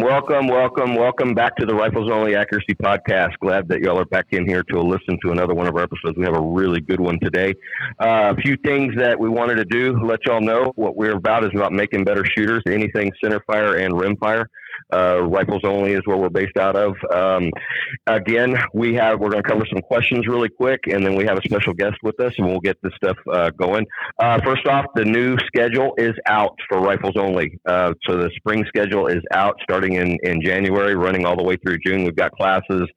[0.00, 3.38] Welcome, welcome, welcome, welcome back to the Rifles Only Accuracy Podcast.
[3.38, 6.18] Glad that y'all are back in here to listen to another one of our episodes.
[6.18, 7.54] We have a really good one today.
[8.00, 11.44] Uh, a few things that we wanted to do, let y'all know what we're about
[11.44, 14.46] is about making better shooters, anything centerfire and rimfire.
[14.94, 16.94] Uh, rifles only is where we're based out of.
[17.12, 17.50] Um,
[18.06, 21.38] again, we have we're going to cover some questions really quick, and then we have
[21.38, 23.86] a special guest with us, and we'll get this stuff uh, going.
[24.18, 27.58] Uh, first off, the new schedule is out for rifles only.
[27.66, 31.56] Uh, so the spring schedule is out starting in in January, running all the way
[31.56, 32.04] through June.
[32.04, 32.88] We've got classes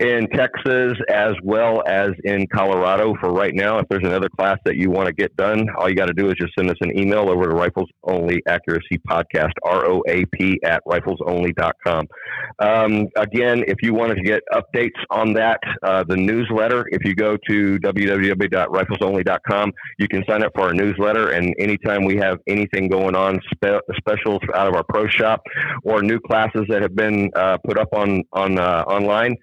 [0.00, 3.78] in Texas as well as in Colorado for right now.
[3.78, 6.28] If there's another class that you want to get done, all you got to do
[6.28, 10.24] is just send us an email over to Rifles Only Accuracy Podcast, R O A
[10.26, 11.20] P at Rifles
[12.58, 17.14] Um, again, if you wanted to get updates on that, uh, the newsletter, if you
[17.14, 21.30] go to www.riflesonly.com, you can sign up for our newsletter.
[21.30, 25.42] And anytime we have anything going on, spe- specials out of our pro shop
[25.84, 29.36] or new classes that have been uh, put up on, on uh, online,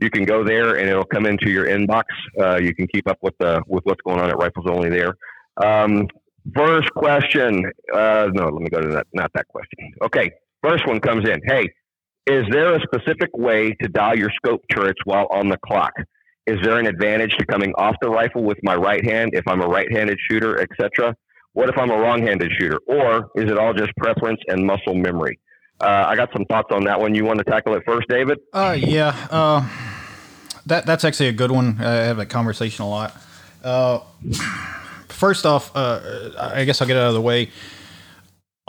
[0.00, 2.04] you can go there and it'll come into your inbox.
[2.40, 5.14] Uh, you can keep up with the with what's going on at Rifles Only there.
[5.62, 6.06] Um,
[6.54, 7.64] first question.
[7.92, 9.06] Uh, no, let me go to that.
[9.12, 9.92] Not that question.
[10.02, 10.30] Okay.
[10.62, 11.40] First one comes in.
[11.44, 11.68] Hey,
[12.26, 15.92] is there a specific way to dial your scope turrets while on the clock?
[16.46, 19.62] Is there an advantage to coming off the rifle with my right hand if I'm
[19.62, 21.14] a right-handed shooter, etc.?
[21.54, 25.38] What if I'm a wrong-handed shooter, or is it all just preference and muscle memory?
[25.80, 27.14] Uh, I got some thoughts on that one.
[27.14, 28.38] You want to tackle it first, David?
[28.52, 29.16] Uh, yeah.
[29.30, 29.68] Uh,
[30.66, 31.76] that that's actually a good one.
[31.80, 33.16] I have that conversation a lot.
[33.64, 34.00] Uh,
[35.08, 37.50] first off, uh, I guess I'll get out of the way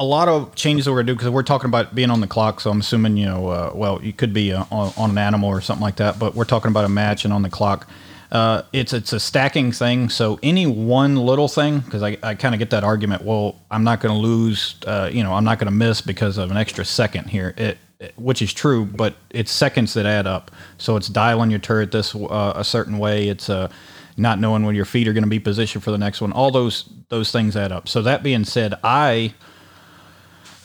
[0.01, 2.27] a lot of changes that we're gonna do because we're talking about being on the
[2.27, 2.59] clock.
[2.59, 5.47] So I'm assuming you know, uh, well, you could be uh, on, on, an animal
[5.47, 7.87] or something like that, but we're talking about a match and on the clock.
[8.31, 10.09] Uh, it's it's a stacking thing.
[10.09, 13.23] So any one little thing, because I, I kind of get that argument.
[13.23, 14.75] Well, I'm not going to lose.
[14.87, 17.53] Uh, you know, I'm not going to miss because of an extra second here.
[17.55, 20.49] It, it, which is true, but it's seconds that add up.
[20.79, 23.27] So it's dialing your turret this uh, a certain way.
[23.27, 23.69] It's uh,
[24.17, 26.31] not knowing when your feet are going to be positioned for the next one.
[26.31, 27.87] All those those things add up.
[27.87, 29.33] So that being said, I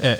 [0.02, 0.16] uh,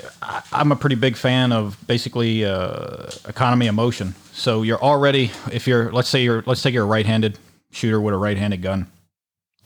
[0.51, 4.15] I'm a pretty big fan of basically uh, economy of motion.
[4.33, 7.37] So you're already, if you're, let's say you're, let's take you're a right-handed
[7.71, 8.87] shooter with a right-handed gun.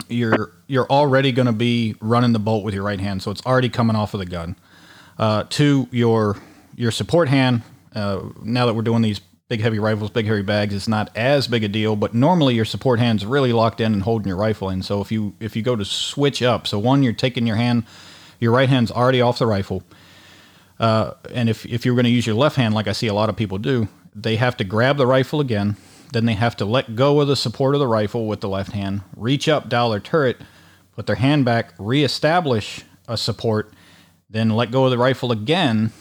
[0.08, 3.44] You're you're already going to be running the bolt with your right hand, so it's
[3.46, 4.56] already coming off of the gun.
[5.16, 6.36] Uh, to your
[6.74, 7.62] your support hand,
[7.94, 11.46] uh, now that we're doing these big heavy rifles, big heavy bags, it's not as
[11.46, 11.94] big a deal.
[11.94, 14.82] But normally your support hand's really locked in and holding your rifle in.
[14.82, 17.84] So if you if you go to switch up, so one you're taking your hand,
[18.40, 19.84] your right hand's already off the rifle
[20.82, 23.14] uh, and if, if you're going to use your left hand, like I see a
[23.14, 25.76] lot of people do, they have to grab the rifle again.
[26.12, 28.72] Then they have to let go of the support of the rifle with the left
[28.72, 30.38] hand, reach up, dial their turret,
[30.94, 33.72] put their hand back, reestablish a support,
[34.28, 35.92] then let go of the rifle again,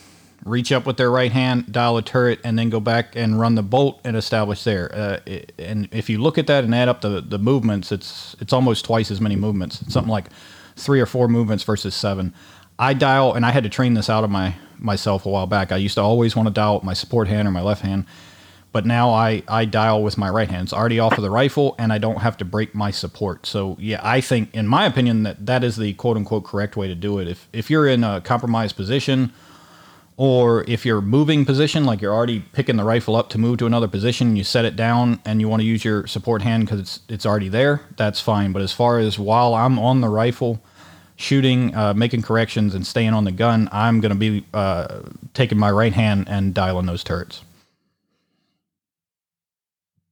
[0.43, 3.55] reach up with their right hand, dial a turret, and then go back and run
[3.55, 4.93] the bolt and establish there.
[4.93, 5.19] Uh,
[5.59, 8.83] and if you look at that and add up the, the movements, it's it's almost
[8.83, 9.81] twice as many movements.
[9.81, 10.27] It's something like
[10.75, 12.33] three or four movements versus seven.
[12.81, 15.71] I dial, and I had to train this out of my myself a while back.
[15.71, 18.05] I used to always want to dial with my support hand or my left hand,
[18.71, 20.63] but now I, I dial with my right hand.
[20.63, 23.45] It's already off of the rifle, and I don't have to break my support.
[23.45, 26.87] So yeah, I think, in my opinion, that that is the quote unquote correct way
[26.87, 27.27] to do it.
[27.27, 29.31] If if you're in a compromised position,
[30.17, 33.67] or if you're moving position, like you're already picking the rifle up to move to
[33.67, 36.79] another position, you set it down and you want to use your support hand because
[36.79, 37.81] it's it's already there.
[37.95, 38.51] That's fine.
[38.51, 40.63] But as far as while I'm on the rifle
[41.21, 45.01] shooting, uh, making corrections, and staying on the gun, I'm going to be uh,
[45.33, 47.43] taking my right hand and dialing those turrets.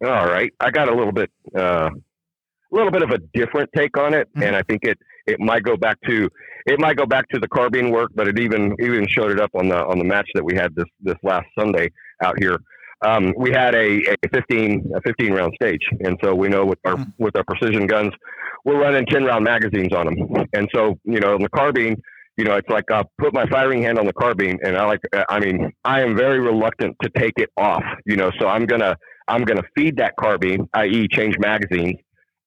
[0.05, 3.97] All right, I got a little bit, uh, a little bit of a different take
[3.97, 4.43] on it, mm-hmm.
[4.43, 6.29] and I think it it might go back to
[6.65, 9.51] it might go back to the carbine work, but it even even showed it up
[9.55, 11.91] on the on the match that we had this this last Sunday
[12.23, 12.57] out here.
[13.01, 16.79] Um, we had a, a 15 a 15 round stage, and so we know with
[16.85, 17.23] our mm-hmm.
[17.23, 18.11] with our precision guns,
[18.65, 20.45] we're running 10 round magazines on them.
[20.53, 22.01] And so, you know, the carbine,
[22.37, 25.01] you know, it's like I put my firing hand on the carbine and I like,
[25.29, 28.81] I mean, I am very reluctant to take it off, you know, so I'm going
[28.81, 28.95] to,
[29.27, 31.07] I'm to feed that carbine, i.e.
[31.11, 31.97] change magazines,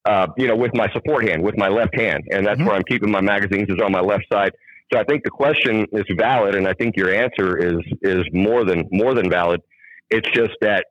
[0.05, 2.23] uh, you know, with my support hand, with my left hand.
[2.31, 2.67] And that's mm-hmm.
[2.67, 4.51] where I'm keeping my magazines is on my left side.
[4.91, 6.55] So I think the question is valid.
[6.55, 9.61] And I think your answer is, is more than, more than valid.
[10.09, 10.85] It's just that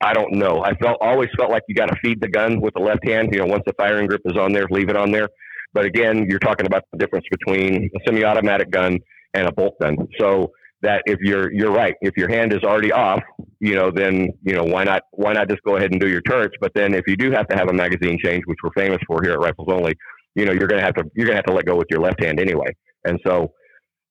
[0.00, 0.64] I don't know.
[0.64, 3.28] I felt always felt like you got to feed the gun with the left hand.
[3.32, 5.28] You know, once the firing grip is on there, leave it on there.
[5.74, 8.98] But again, you're talking about the difference between a semi-automatic gun
[9.34, 9.96] and a bolt gun.
[10.18, 10.52] So
[10.82, 13.22] that if you're you're right, if your hand is already off,
[13.60, 16.22] you know, then you know why not why not just go ahead and do your
[16.22, 16.54] turrets?
[16.60, 19.20] But then if you do have to have a magazine change, which we're famous for
[19.22, 19.94] here at Rifles Only,
[20.34, 22.22] you know, you're gonna have to you're gonna have to let go with your left
[22.22, 22.74] hand anyway.
[23.04, 23.52] And so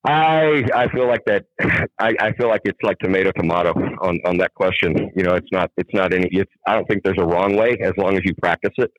[0.10, 1.46] I I feel like that.
[2.00, 3.72] I, I feel like it's like tomato tomato
[4.02, 5.12] on, on that question.
[5.16, 6.28] You know, it's not it's not any.
[6.32, 8.92] It's I don't think there's a wrong way as long as you practice it.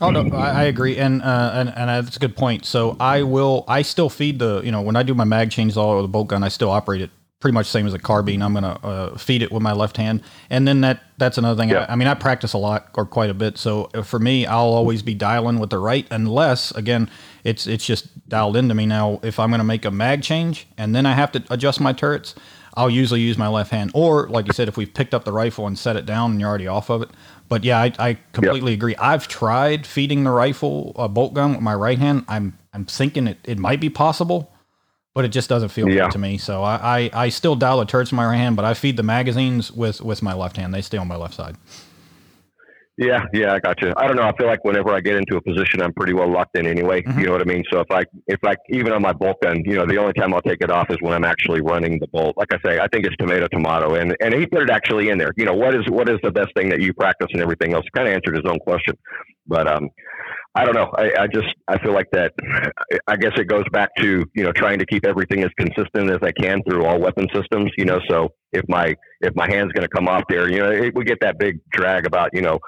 [0.00, 2.64] Oh no, I, I agree, and uh, and and that's a good point.
[2.64, 3.64] So I will.
[3.68, 4.62] I still feed the.
[4.62, 6.70] You know, when I do my mag changes all over the bolt gun, I still
[6.70, 7.10] operate it
[7.40, 8.42] pretty much same as a carbine.
[8.42, 11.70] I'm gonna uh, feed it with my left hand, and then that that's another thing.
[11.70, 11.86] Yeah.
[11.88, 14.60] I, I mean, I practice a lot or quite a bit, so for me, I'll
[14.60, 17.10] always be dialing with the right, unless again,
[17.42, 19.20] it's it's just dialed into me now.
[19.22, 22.34] If I'm gonna make a mag change and then I have to adjust my turrets,
[22.74, 25.32] I'll usually use my left hand, or like you said, if we've picked up the
[25.32, 27.10] rifle and set it down and you're already off of it.
[27.48, 28.94] But yeah, I, I completely agree.
[28.96, 32.24] I've tried feeding the rifle a bolt gun with my right hand.
[32.28, 34.52] I'm I'm thinking it, it might be possible,
[35.20, 36.04] but it just doesn't feel Yeah.
[36.04, 36.38] good to me.
[36.38, 38.96] So I, I, I still dial the turrets in my right hand, but I feed
[38.96, 40.72] the magazines with, with my left hand.
[40.72, 41.56] They stay on my left side.
[42.96, 43.92] Yeah, yeah, I got you.
[43.98, 44.22] I don't know.
[44.22, 47.02] I feel like whenever I get into a position, I'm pretty well locked in anyway.
[47.02, 47.18] Mhm.
[47.20, 47.64] You know what I mean?
[47.70, 50.32] So if I, if I, even on my bolt gun, you know, the only time
[50.32, 52.38] I'll take it off is when I'm actually running the bolt.
[52.38, 55.18] Like I say, I think it's tomato tomato, and and he put it actually in
[55.18, 55.32] there.
[55.36, 57.84] You know, what is what is the best thing that you practice and everything else?
[57.94, 58.96] Kind of answered his own question,
[59.46, 59.88] but um,
[60.54, 60.90] I don't know.
[60.98, 62.32] I, I just I feel like that.
[63.06, 66.18] I guess it goes back to you know trying to keep everything as consistent as
[66.22, 67.70] I can through all weapon systems.
[67.78, 70.70] You know, so if my if my hand's going to come off there, you know,
[70.70, 72.58] it, we get that big drag about you know,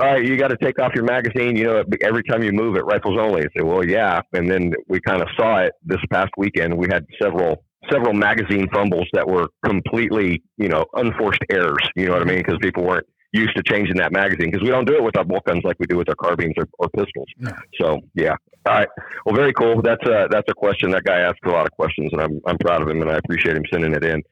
[0.00, 1.54] all right, you got to take off your magazine.
[1.54, 3.42] You know, every time you move it, rifles only.
[3.42, 6.76] I say, well, yeah, and then we kind of saw it this past weekend.
[6.76, 11.88] We had several several magazine fumbles that were completely you know unforced errors.
[11.94, 12.38] You know what I mean?
[12.38, 15.24] Because people weren't used to changing that magazine because we don't do it with our
[15.24, 17.26] bolt guns like we do with our carbines or, or pistols.
[17.38, 17.52] No.
[17.80, 18.34] So yeah.
[18.66, 18.88] All right.
[19.24, 19.80] Well, very cool.
[19.82, 22.58] That's a that's a question that guy asked a lot of questions, and I'm I'm
[22.58, 24.22] proud of him, and I appreciate him sending it in.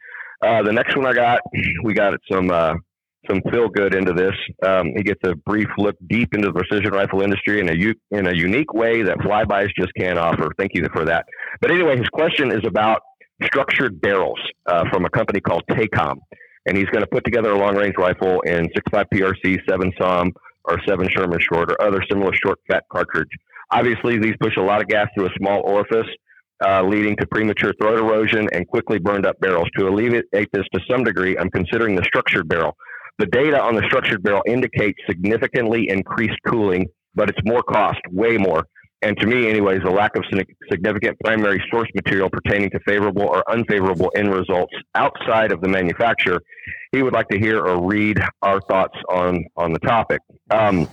[0.44, 1.40] Uh, the next one I got,
[1.84, 2.74] we got some uh,
[3.28, 4.34] some feel good into this.
[4.66, 7.94] Um, he gets a brief look deep into the precision rifle industry in a u-
[8.10, 10.50] in a unique way that flybys just can't offer.
[10.58, 11.26] Thank you for that.
[11.60, 13.00] But anyway, his question is about
[13.44, 16.18] structured barrels uh, from a company called Tacom,
[16.68, 20.32] and he's going to put together a long range rifle in 6.5 PRC, 7 SAUM,
[20.64, 23.30] or 7 Sherman short, or other similar short fat cartridge.
[23.70, 26.06] Obviously, these push a lot of gas through a small orifice,
[26.64, 29.68] uh, leading to premature throat erosion and quickly burned up barrels.
[29.78, 32.76] To alleviate this to some degree, I'm considering the structured barrel.
[33.18, 38.36] The data on the structured barrel indicates significantly increased cooling, but it's more cost, way
[38.36, 38.64] more.
[39.00, 40.24] And to me, anyways, a lack of
[40.70, 46.42] significant primary source material pertaining to favorable or unfavorable end results outside of the manufacturer.
[46.90, 50.20] He would like to hear or read our thoughts on on the topic.
[50.50, 50.88] Um,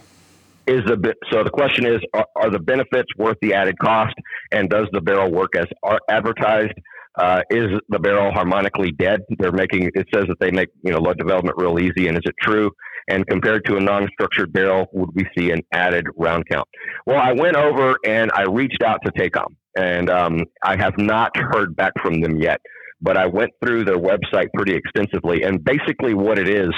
[0.67, 4.15] is the so the question is are, are the benefits worth the added cost
[4.51, 5.65] and does the barrel work as
[6.09, 6.73] advertised
[7.17, 10.99] uh, is the barrel harmonically dead they're making it says that they make you know
[10.99, 12.69] load development real easy and is it true
[13.07, 16.67] and compared to a non-structured barrel would we see an added round count
[17.05, 19.47] well i went over and i reached out to tacom
[19.77, 22.59] and um, i have not heard back from them yet
[23.01, 26.71] but i went through their website pretty extensively and basically what it is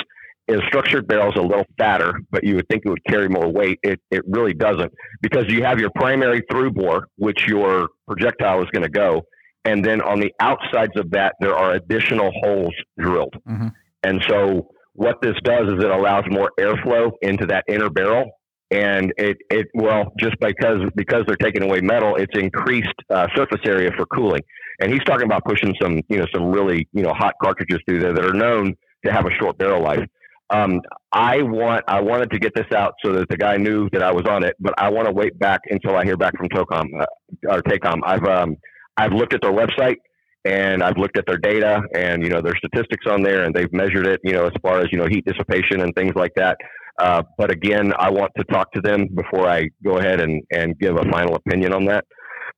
[0.47, 3.79] is structured barrels a little fatter, but you would think it would carry more weight.
[3.83, 4.91] It, it really doesn't
[5.21, 9.23] because you have your primary through bore, which your projectile is going to go.
[9.67, 13.35] And then on the outsides of that, there are additional holes drilled.
[13.47, 13.73] Mhm.
[14.03, 18.31] And so what this does is it allows more airflow into that inner barrel.
[18.71, 23.61] And it, it well, just because because they're taking away metal, it's increased uh, surface
[23.65, 24.41] area for cooling.
[24.79, 27.99] And he's talking about pushing some, you know, some really, you know, hot cartridges through
[27.99, 28.73] there that are known
[29.05, 30.05] to have a short barrel life.
[30.49, 30.81] Um,
[31.11, 34.11] I want I wanted to get this out so that the guy knew that I
[34.11, 36.87] was on it, but I want to wait back until I hear back from Tocom
[37.01, 37.05] uh,
[37.49, 37.99] or Tacom.
[38.05, 38.55] I've um,
[38.97, 39.97] I've looked at their website
[40.45, 43.71] and I've looked at their data and you know their statistics on there, and they've
[43.73, 46.57] measured it, you know, as far as you know heat dissipation and things like that.
[46.99, 50.77] Uh, but again, I want to talk to them before I go ahead and, and
[50.79, 52.05] give a final opinion on that.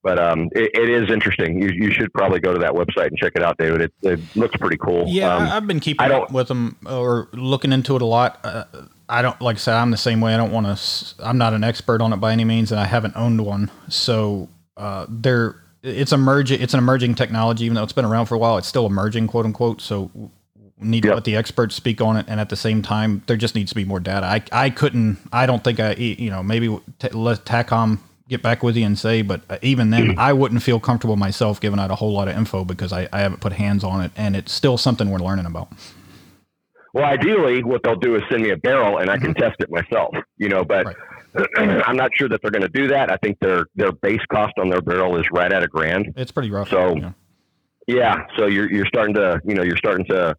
[0.02, 1.62] But um, it, it is interesting.
[1.62, 3.82] You, you should probably go to that website and check it out, David.
[3.82, 5.04] It, it looks pretty cool.
[5.10, 8.40] Yeah, Um, I've been keeping up with them or looking into it a lot.
[8.46, 8.64] Uh,
[9.10, 10.34] I don't like I said I'm the same way.
[10.34, 11.16] I don't want to.
[11.26, 13.72] I'm not an expert on it by any means, and I haven't owned one.
[13.90, 16.62] So uh, they're it's emerging.
[16.62, 18.58] It's an emerging technology, even though it's been around for a while.
[18.58, 19.82] It's still emerging, quote unquote.
[19.82, 20.30] So we
[20.80, 21.16] need to Yep.
[21.16, 23.76] let the experts speak on it, and at the same time, there just needs to
[23.76, 24.26] be more data.
[24.26, 25.18] I I couldn't.
[25.32, 26.68] I don't think I you know maybe
[27.00, 30.62] t- let Tacom get back with you and say, but uh, even then, I wouldn't
[30.62, 33.54] feel comfortable myself giving out a whole lot of info because I, I haven't put
[33.54, 35.70] hands on it, and it's still something we're learning about.
[36.94, 39.70] Well, ideally, what they'll do is send me a barrel and I can test it
[39.72, 40.14] myself.
[40.38, 40.96] You know, but
[41.58, 43.12] I'm not sure that they're going to do that.
[43.12, 46.14] I think their their base cost on their barrel is right at a grand.
[46.16, 46.70] It's pretty rough.
[46.70, 47.14] So- know.
[47.88, 50.36] Yeah, so you're you're starting to you know you're starting to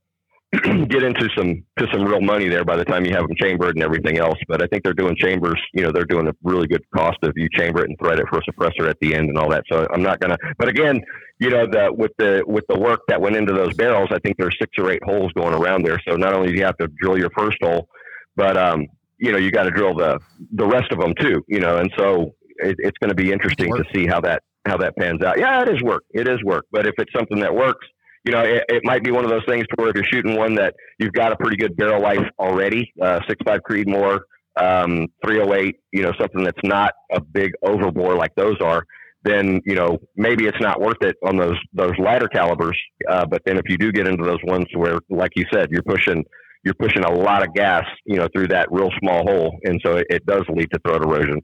[0.53, 3.75] get into some to some real money there by the time you have them chambered
[3.75, 4.39] and everything else.
[4.47, 5.61] But I think they're doing chambers.
[5.73, 8.27] You know, they're doing a really good cost if you chamber it and thread it
[8.29, 9.65] for a suppressor at the end and all that.
[9.71, 10.37] So I'm not gonna.
[10.59, 11.03] But again,
[11.41, 14.37] you know, the with the with the work that went into those barrels, I think
[14.39, 16.01] there's six or eight holes going around there.
[16.09, 17.89] So not only do you have to drill your first hole,
[18.37, 18.87] but um,
[19.21, 20.19] you know, you got to drill the
[20.53, 21.45] the rest of them too.
[21.49, 24.77] You know, and so it, it's going to be interesting to see how that how
[24.79, 25.39] that pans out.
[25.39, 26.05] Yeah, it is work.
[26.11, 26.67] It is work.
[26.73, 27.87] But if it's something that works
[28.25, 30.55] you know, it, it, might be one of those things where if you're shooting one
[30.57, 34.21] that you've got a pretty good barrel life already, uh, six five Creedmoor,
[34.57, 38.85] um, 308, you know, something that's not a big overbore like those are,
[39.23, 42.79] then you know maybe it's not worth it on those those lighter calibers.
[43.09, 45.83] Uh, but then if you do get into those ones where, like you said, you're
[45.83, 46.25] pushing
[46.63, 49.97] you're pushing a lot of gas, you know, through that real small hole, and so
[49.97, 51.41] it, it does lead to throat erosion.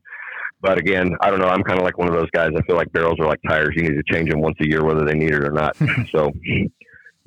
[0.60, 1.48] But again, I don't know.
[1.48, 2.50] I'm kind of like one of those guys.
[2.56, 3.74] I feel like barrels are like tires.
[3.76, 5.76] You need to change them once a year, whether they need it or not.
[6.10, 6.32] so,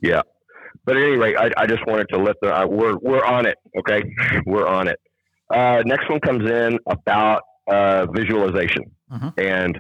[0.02, 0.22] yeah.
[0.86, 3.46] But at any rate, I, I just wanted to let the uh, we're we're on
[3.46, 3.58] it.
[3.78, 4.04] Okay,
[4.46, 5.00] we're on it.
[5.50, 9.32] Uh, next one comes in about uh, visualization, uh-huh.
[9.38, 9.80] and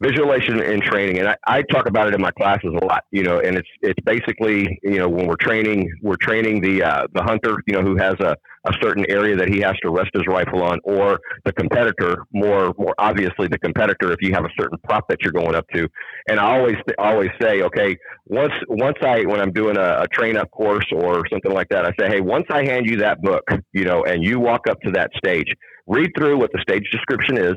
[0.00, 3.04] visualization in training, and I, I, talk about it in my classes a lot.
[3.10, 7.06] You know, and it's it's basically you know when we're training, we're training the uh,
[7.14, 10.10] the hunter, you know, who has a, a certain area that he has to rest
[10.14, 14.52] his rifle on, or the competitor, more more obviously the competitor, if you have a
[14.58, 15.88] certain prop that you're going up to.
[16.28, 20.36] And I always always say, okay, once once I when I'm doing a, a train
[20.36, 23.44] up course or something like that, I say, hey, once I hand you that book,
[23.72, 25.48] you know, and you walk up to that stage,
[25.86, 27.54] read through what the stage description is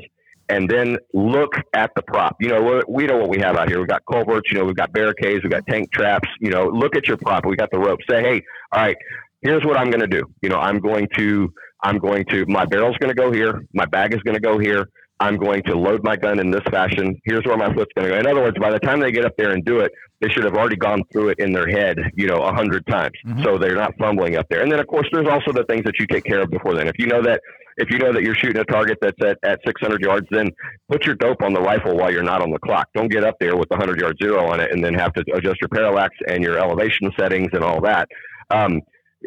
[0.52, 2.36] and then look at the prop.
[2.38, 3.78] You know, we know what we have out here.
[3.78, 6.28] We've got culverts, you know, we've got barricades, we've got tank traps.
[6.40, 7.46] You know, look at your prop.
[7.46, 8.00] We got the rope.
[8.08, 8.96] Say, hey, all right,
[9.40, 10.22] here's what I'm going to do.
[10.42, 11.50] You know, I'm going to,
[11.82, 13.62] I'm going to, my barrel's going to go here.
[13.72, 14.90] My bag is going to go here.
[15.20, 17.18] I'm going to load my gun in this fashion.
[17.24, 18.18] Here's where my foot's going to go.
[18.18, 20.44] In other words, by the time they get up there and do it, they should
[20.44, 23.12] have already gone through it in their head, you know, a hundred times.
[23.26, 23.42] Mm-hmm.
[23.44, 24.62] So they're not fumbling up there.
[24.62, 26.88] And then, of course, there's also the things that you take care of before then.
[26.88, 27.40] If you know that
[27.76, 30.50] if you know that you're shooting a target that's at, at 600 yards, then
[30.90, 32.88] put your dope on the rifle while you're not on the clock.
[32.94, 35.24] Don't get up there with the 100 yard zero on it and then have to
[35.34, 38.08] adjust your parallax and your elevation settings and all that.
[38.50, 38.80] Um,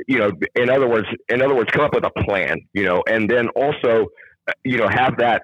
[0.08, 2.60] you know, in other words, in other words, come up with a plan.
[2.74, 4.08] You know, and then also,
[4.64, 5.44] you know, have that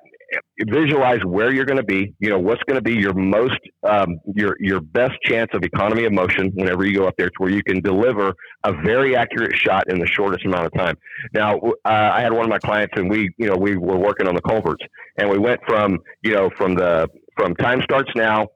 [0.67, 2.13] visualize where you're going to be.
[2.19, 6.05] You know what's going to be your most um, your your best chance of economy
[6.05, 8.33] of motion whenever you go up there, to where you can deliver
[8.63, 10.97] a very accurate shot in the shortest amount of time.
[11.33, 14.27] Now, uh, I had one of my clients, and we you know we were working
[14.27, 14.83] on the culverts,
[15.17, 18.47] and we went from you know from the from time starts now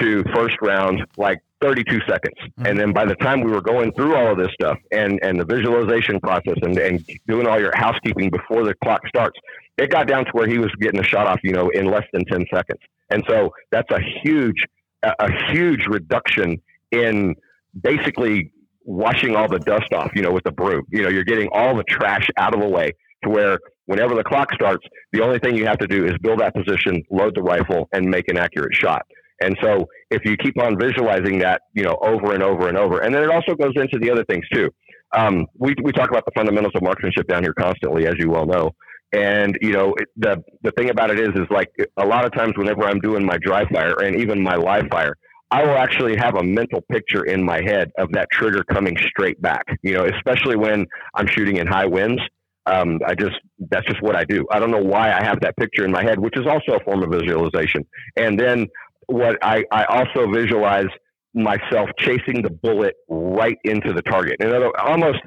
[0.00, 2.34] to first round like 32 seconds.
[2.38, 2.66] Mm-hmm.
[2.66, 5.40] And then by the time we were going through all of this stuff and, and
[5.40, 9.38] the visualization process and, and doing all your housekeeping before the clock starts,
[9.78, 12.04] it got down to where he was getting a shot off, you know, in less
[12.12, 12.80] than 10 seconds.
[13.10, 14.64] And so that's a huge,
[15.02, 17.34] a, huge reduction in
[17.80, 18.52] basically
[18.84, 20.84] washing all the dust off, you know, with the broom.
[20.90, 22.92] You know, you're getting all the trash out of the way
[23.24, 26.40] to where whenever the clock starts, the only thing you have to do is build
[26.40, 29.06] that position, load the rifle, and make an accurate shot.
[29.40, 33.00] And so if you keep on visualizing that, you know, over and over and over,
[33.00, 34.70] and then it also goes into the other things too.
[35.14, 38.46] Um, we, we talk about the fundamentals of marksmanship down here constantly, as you well
[38.46, 38.72] know.
[39.16, 42.52] And you know the the thing about it is is like a lot of times
[42.56, 45.14] whenever I'm doing my dry fire and even my live fire,
[45.50, 49.40] I will actually have a mental picture in my head of that trigger coming straight
[49.40, 49.64] back.
[49.82, 52.20] You know, especially when I'm shooting in high winds.
[52.66, 53.36] Um, I just
[53.70, 54.44] that's just what I do.
[54.50, 56.84] I don't know why I have that picture in my head, which is also a
[56.84, 57.86] form of visualization.
[58.16, 58.66] And then
[59.06, 60.88] what I, I also visualize
[61.32, 64.36] myself chasing the bullet right into the target.
[64.40, 65.20] And almost,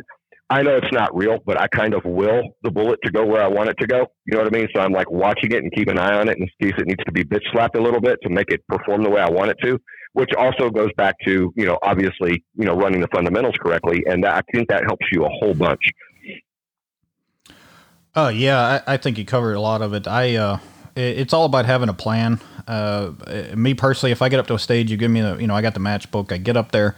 [0.51, 3.43] I know it's not real, but I kind of will the bullet to go where
[3.43, 4.07] I want it to go.
[4.25, 4.67] You know what I mean?
[4.75, 7.03] So I'm like watching it and keep an eye on it in case it needs
[7.05, 9.51] to be bitch slapped a little bit to make it perform the way I want
[9.51, 9.79] it to.
[10.13, 14.23] Which also goes back to you know obviously you know running the fundamentals correctly, and
[14.23, 15.81] that, I think that helps you a whole bunch.
[18.15, 20.07] Oh yeah, I, I, think you covered a lot of it.
[20.07, 20.57] I uh,
[20.95, 22.39] it's all about having a plan.
[22.67, 23.11] Uh,
[23.55, 25.55] me personally, if I get up to a stage, you give me the, you know,
[25.55, 26.31] I got the match book.
[26.31, 26.95] I get up there,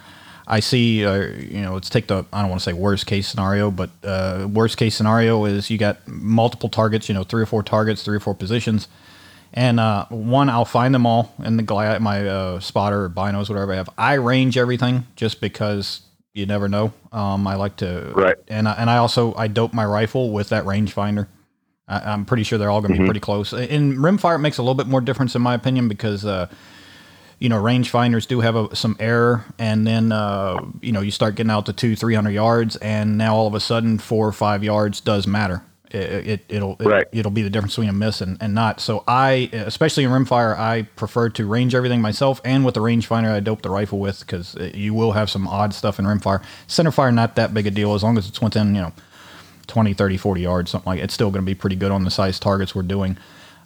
[0.52, 3.26] I see, uh, you know, let's take the, I don't want to say worst case
[3.26, 7.46] scenario, but uh, worst case scenario is you got multiple targets, you know, three or
[7.46, 8.90] four targets, three or four positions.
[9.54, 13.48] And uh, one, I'll find them all in the gla- my uh, spotter or binos,
[13.48, 13.90] whatever I have.
[13.98, 16.02] I range everything just because
[16.34, 16.92] you never know.
[17.14, 18.36] Um, I like to, right.
[18.50, 21.28] And I, and I also I dope my rifle with that rangefinder.
[21.88, 23.04] I, am pretty sure they're all going to mm-hmm.
[23.04, 23.54] be pretty close.
[23.54, 26.48] In rimfire, it makes a little bit more difference in my opinion because, uh,
[27.42, 31.34] you know, rangefinders do have a, some error, and then uh, you know you start
[31.34, 34.32] getting out to two, three hundred yards, and now all of a sudden four or
[34.32, 35.64] five yards does matter.
[35.90, 37.08] it, it will right.
[37.12, 38.80] it, will be the difference between a miss and, and not.
[38.80, 43.32] So I, especially in rimfire, I prefer to range everything myself and with the rangefinder
[43.32, 46.44] I dope the rifle with because you will have some odd stuff in rimfire.
[46.68, 48.94] Centerfire not that big a deal as long as it's within you know
[49.66, 51.02] 20, 30, 40 yards, something like.
[51.02, 53.18] It's still going to be pretty good on the size targets we're doing.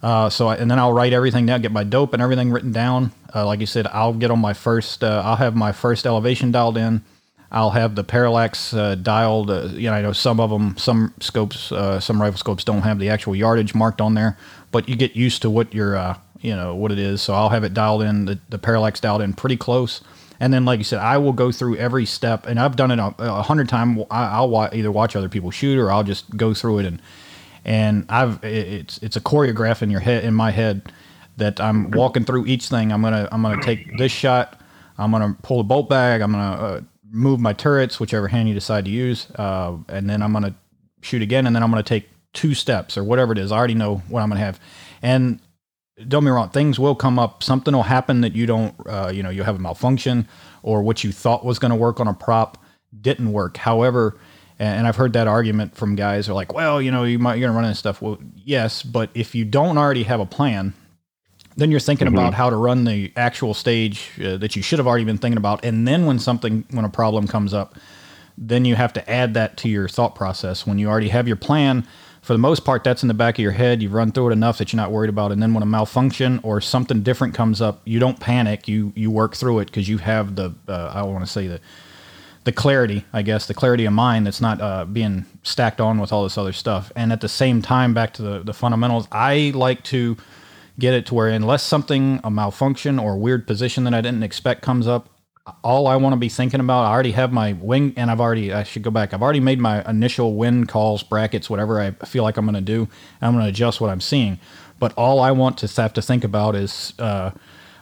[0.04, 2.72] Uh, so I, and then I'll write everything down, get my dope and everything written
[2.72, 3.12] down.
[3.34, 5.04] Uh, like you said, I'll get on my first.
[5.04, 7.04] Uh, I'll have my first elevation dialed in.
[7.52, 9.50] I'll have the parallax uh, dialed.
[9.50, 12.82] Uh, you know, I know some of them, some scopes, uh, some rifle scopes don't
[12.82, 14.38] have the actual yardage marked on there,
[14.72, 17.22] but you get used to what your, you know, what it is.
[17.22, 20.02] So I'll have it dialed in, the, the parallax dialed in pretty close.
[20.40, 23.00] And then, like you said, I will go through every step, and I've done it
[23.00, 24.04] a, a hundred times.
[24.12, 27.02] I'll either watch other people shoot, or I'll just go through it and
[27.66, 30.94] and I've it's it's a choreograph in your head in my head
[31.38, 32.92] that I'm walking through each thing.
[32.92, 34.62] I'm gonna I'm gonna take this shot.
[34.98, 36.22] I'm gonna pull the bolt bag.
[36.22, 36.82] I'm gonna uh,
[37.12, 40.56] move my turrets, whichever hand you decide to use, uh, and then I'm gonna
[41.02, 43.52] shoot again, and then I'm gonna take two steps or whatever it is.
[43.52, 44.60] I already know what I'm gonna have,
[45.02, 45.40] and
[46.08, 47.42] don't be wrong, things will come up.
[47.42, 50.28] Something will happen that you don't, uh, you know, you'll have a malfunction,
[50.62, 52.58] or what you thought was going to work on a prop
[53.00, 53.58] didn't work.
[53.58, 54.18] However,
[54.60, 57.36] and I've heard that argument from guys who are like, well, you know, you might
[57.36, 58.02] you're gonna run into stuff.
[58.02, 60.74] Well, yes, but if you don't already have a plan,
[61.58, 62.18] then you're thinking mm-hmm.
[62.18, 65.38] about how to run the actual stage uh, that you should have already been thinking
[65.38, 67.76] about, and then when something when a problem comes up,
[68.38, 70.66] then you have to add that to your thought process.
[70.66, 71.86] When you already have your plan,
[72.26, 73.84] for the most part, that's in the back of your head.
[73.84, 75.30] You've run through it enough that you're not worried about.
[75.30, 75.34] It.
[75.34, 78.68] And then when a malfunction or something different comes up, you don't panic.
[78.68, 81.62] You you work through it because you have the uh, I want to say the
[82.46, 86.14] the clarity, I guess, the clarity of mind that's not uh, being stacked on with
[86.14, 86.92] all this other stuff.
[86.96, 90.16] And at the same time, back to the, the fundamentals, I like to
[90.78, 94.24] get it to where unless something, a malfunction or a weird position that I didn't
[94.24, 95.10] expect comes up,
[95.64, 98.54] all I want to be thinking about, I already have my wing, and I've already,
[98.54, 102.24] I should go back, I've already made my initial wind calls, brackets, whatever I feel
[102.24, 102.88] like I'm going to do.
[103.22, 104.40] I'm going to adjust what I'm seeing.
[104.80, 107.32] But all I want to have to think about is, uh,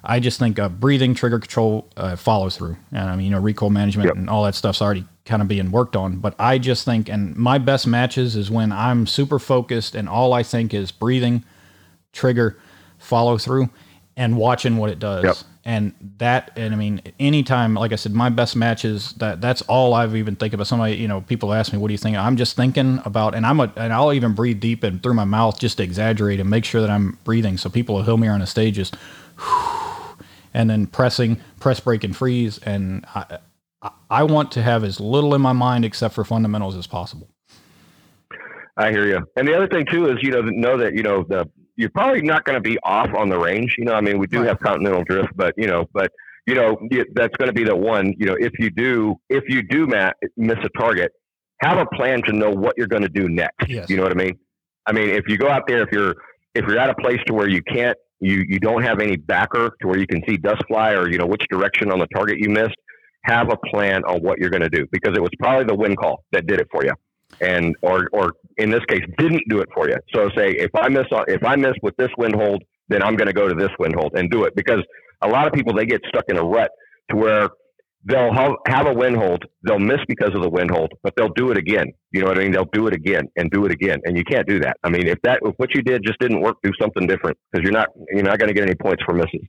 [0.04, 3.40] I just think uh, breathing, trigger control, uh, follow through, and I mean, you know,
[3.40, 4.16] recoil management yep.
[4.18, 6.18] and all that stuff's already kind of being worked on.
[6.18, 10.34] But I just think, and my best matches is when I'm super focused and all
[10.34, 11.46] I think is breathing,
[12.12, 12.58] trigger,
[12.98, 13.70] follow through,
[14.18, 15.24] and watching what it does.
[15.24, 15.38] Yep.
[15.66, 19.94] And that, and I mean, anytime, like I said, my best matches that that's all
[19.94, 20.68] I've even think about.
[20.68, 23.46] Somebody, you know, people ask me, "What do you think?" I'm just thinking about, and
[23.46, 26.50] I'm a, and I'll even breathe deep and through my mouth just to exaggerate and
[26.50, 27.58] make sure that I'm breathing.
[27.58, 28.98] So people will hear me on a stage just.
[29.40, 29.83] Whew,
[30.54, 32.58] and then pressing, press, break, and freeze.
[32.60, 33.40] And I,
[34.10, 37.30] I want to have as little in my mind except for fundamentals as possible.
[38.78, 39.26] I hear you.
[39.36, 42.22] And the other thing too is you know know that you know the you're probably
[42.22, 43.76] not going to be off on the range.
[43.78, 44.50] You know, I mean, we do right.
[44.50, 46.12] have continental drift, but you know, but
[46.46, 46.78] you know
[47.14, 48.14] that's going to be the one.
[48.18, 51.12] You know, if you do if you do Matt, miss a target,
[51.62, 53.70] have a plan to know what you're going to do next.
[53.70, 53.90] Yes.
[53.90, 54.38] You know what I mean?
[54.86, 56.16] I mean, if you go out there, if you're
[56.56, 59.76] if you're at a place to where you can't you you don't have any backer
[59.82, 62.38] to where you can see dust fly or you know which direction on the target
[62.40, 62.76] you missed,
[63.24, 65.98] have a plan on what you're going to do because it was probably the wind
[65.98, 66.94] call that did it for you,
[67.42, 69.98] and or or in this case didn't do it for you.
[70.14, 73.28] So say if I miss if I miss with this wind hold, then I'm going
[73.28, 74.82] to go to this wind hold and do it because
[75.22, 76.72] a lot of people they get stuck in a rut
[77.10, 77.50] to where
[78.06, 78.34] they'll
[78.68, 79.46] have a wind hold.
[79.64, 81.92] They'll miss because of the wind hold, but they'll do it again.
[82.12, 82.52] You know what I mean?
[82.52, 84.78] They'll do it again and do it again, and you can't do that.
[84.84, 87.64] I mean, if that if what you did just didn't work, do something different because
[87.64, 89.42] you're not you're not going to get any points for misses.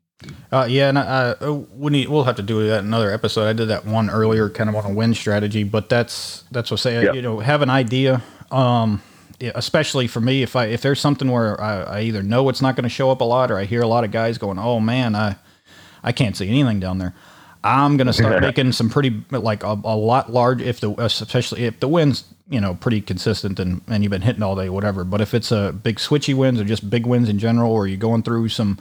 [0.51, 1.35] Uh, yeah, and uh,
[1.75, 3.47] we need, we'll have to do that in another episode.
[3.47, 6.81] I did that one earlier, kind of on a wind strategy, but that's that's what
[6.81, 7.03] I say.
[7.05, 7.15] Yep.
[7.15, 8.23] You know, have an idea.
[8.51, 9.03] Um,
[9.41, 12.77] especially for me, if I if there's something where I, I either know it's not
[12.77, 14.81] going to show up a lot, or I hear a lot of guys going, "Oh
[14.81, 15.37] man, I
[16.03, 17.15] I can't see anything down there."
[17.65, 21.65] I'm going to start making some pretty like a, a, lot large if the especially
[21.65, 25.03] if the wind's you know pretty consistent and and you've been hitting all day whatever.
[25.03, 27.97] But if it's a big switchy winds or just big winds in general, or you're
[27.97, 28.79] going through some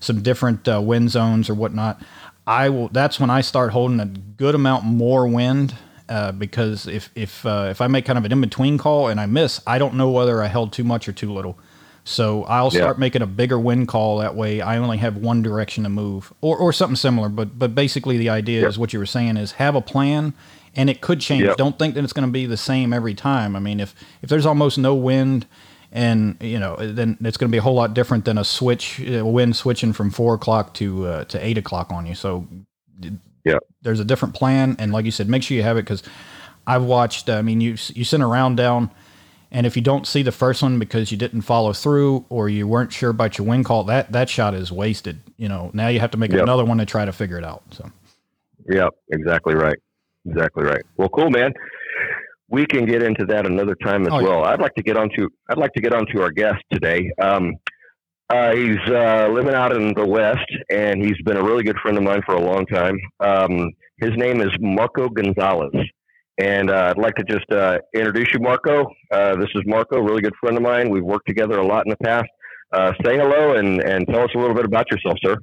[0.00, 2.02] some different uh, wind zones or whatnot,
[2.46, 2.88] I will.
[2.88, 5.74] That's when I start holding a good amount more wind.
[6.08, 9.20] Uh, because if if uh, if I make kind of an in between call and
[9.20, 11.58] I miss, I don't know whether I held too much or too little.
[12.04, 13.00] So I'll start yeah.
[13.00, 14.60] making a bigger wind call that way.
[14.60, 17.28] I only have one direction to move, or, or something similar.
[17.28, 18.70] But but basically, the idea yep.
[18.70, 20.34] is what you were saying is have a plan,
[20.74, 21.44] and it could change.
[21.44, 21.56] Yep.
[21.58, 23.54] Don't think that it's going to be the same every time.
[23.54, 25.46] I mean, if if there's almost no wind,
[25.92, 28.98] and you know, then it's going to be a whole lot different than a switch
[28.98, 32.16] a wind switching from four o'clock to uh, to eight o'clock on you.
[32.16, 32.48] So
[33.44, 36.02] yeah, there's a different plan, and like you said, make sure you have it because
[36.66, 37.30] I've watched.
[37.30, 38.90] I mean, you you send a round down
[39.52, 42.66] and if you don't see the first one because you didn't follow through or you
[42.66, 45.20] weren't sure about your wing call, that that shot is wasted.
[45.36, 46.42] You know, now you have to make yep.
[46.42, 47.62] another one to try to figure it out.
[47.70, 47.90] So.
[48.68, 49.76] Yeah, exactly right.
[50.26, 50.82] Exactly right.
[50.96, 51.52] Well, cool, man.
[52.48, 54.40] we can get into that another time as oh, well.
[54.40, 54.50] Yeah.
[54.50, 57.10] I'd like to get onto I'd like to get onto our guest today.
[57.20, 57.54] Um,
[58.30, 61.98] uh, he's uh, living out in the West, and he's been a really good friend
[61.98, 62.98] of mine for a long time.
[63.20, 65.74] Um, his name is Marco Gonzalez.
[66.38, 68.86] And uh, I'd like to just uh, introduce you, Marco.
[69.10, 70.90] Uh, this is Marco, a really good friend of mine.
[70.90, 72.28] We've worked together a lot in the past.
[72.72, 75.36] Uh, say hello and, and tell us a little bit about yourself, sir.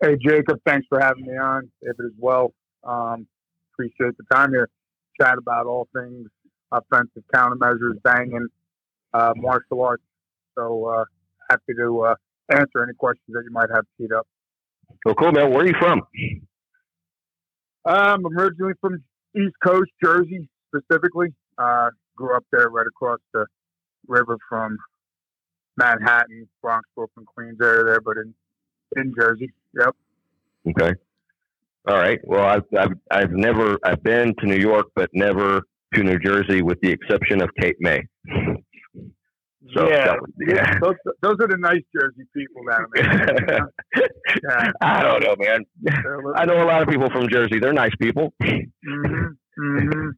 [0.00, 0.60] Hey, Jacob.
[0.64, 1.70] Thanks for having me on.
[1.82, 2.52] David as well.
[2.84, 3.26] Um,
[3.74, 4.68] appreciate the time here.
[5.20, 6.28] Chat about all things
[6.70, 8.46] offensive countermeasures, banging,
[9.12, 10.02] martial arts.
[10.56, 11.04] So
[11.50, 12.14] happy to uh,
[12.50, 14.26] answer any questions that you might have teed up.
[15.04, 15.50] Well, cool, man.
[15.50, 16.02] Where are you from?
[17.84, 19.02] Um, I'm originally from
[19.36, 21.28] East Coast, Jersey specifically.
[21.56, 23.46] Uh, grew up there right across the
[24.06, 24.76] river from
[25.76, 28.34] Manhattan, Bronx, Brooklyn, Queens area there, but in,
[28.96, 29.52] in Jersey.
[29.78, 29.96] Yep.
[30.70, 30.92] Okay.
[31.88, 32.18] All right.
[32.24, 35.62] Well, I've, I've, I've never, I've been to New York, but never
[35.94, 38.02] to New Jersey with the exception of Cape May.
[39.74, 40.78] So yeah, yeah.
[40.80, 43.68] Those, those are the nice Jersey people down there.
[43.96, 44.70] yeah.
[44.80, 45.64] I don't know, man.
[46.36, 47.58] I know a lot of people from Jersey.
[47.58, 48.32] They're nice people.
[48.42, 49.26] Mm-hmm.
[49.60, 50.08] Mm-hmm.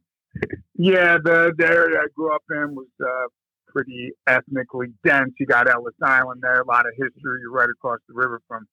[0.75, 3.27] Yeah, the, the area I grew up in was uh,
[3.67, 5.33] pretty ethnically dense.
[5.39, 7.41] You got Ellis Island there, a lot of history.
[7.41, 8.67] You're right across the river from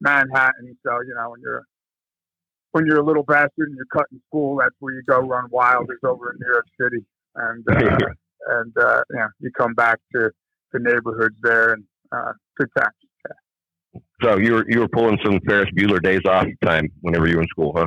[0.00, 0.76] Manhattan.
[0.86, 1.64] So you know when you're
[2.72, 5.90] when you're a little bastard and you're cutting school, that's where you go run wild.
[5.90, 7.98] Is over in New York City, and uh,
[8.48, 10.30] and uh, yeah, you come back to
[10.72, 12.94] the neighborhoods there and uh, good times.
[13.94, 14.00] Yeah.
[14.22, 17.42] So you were you were pulling some Ferris Bueller days off time whenever you were
[17.42, 17.86] in school, huh?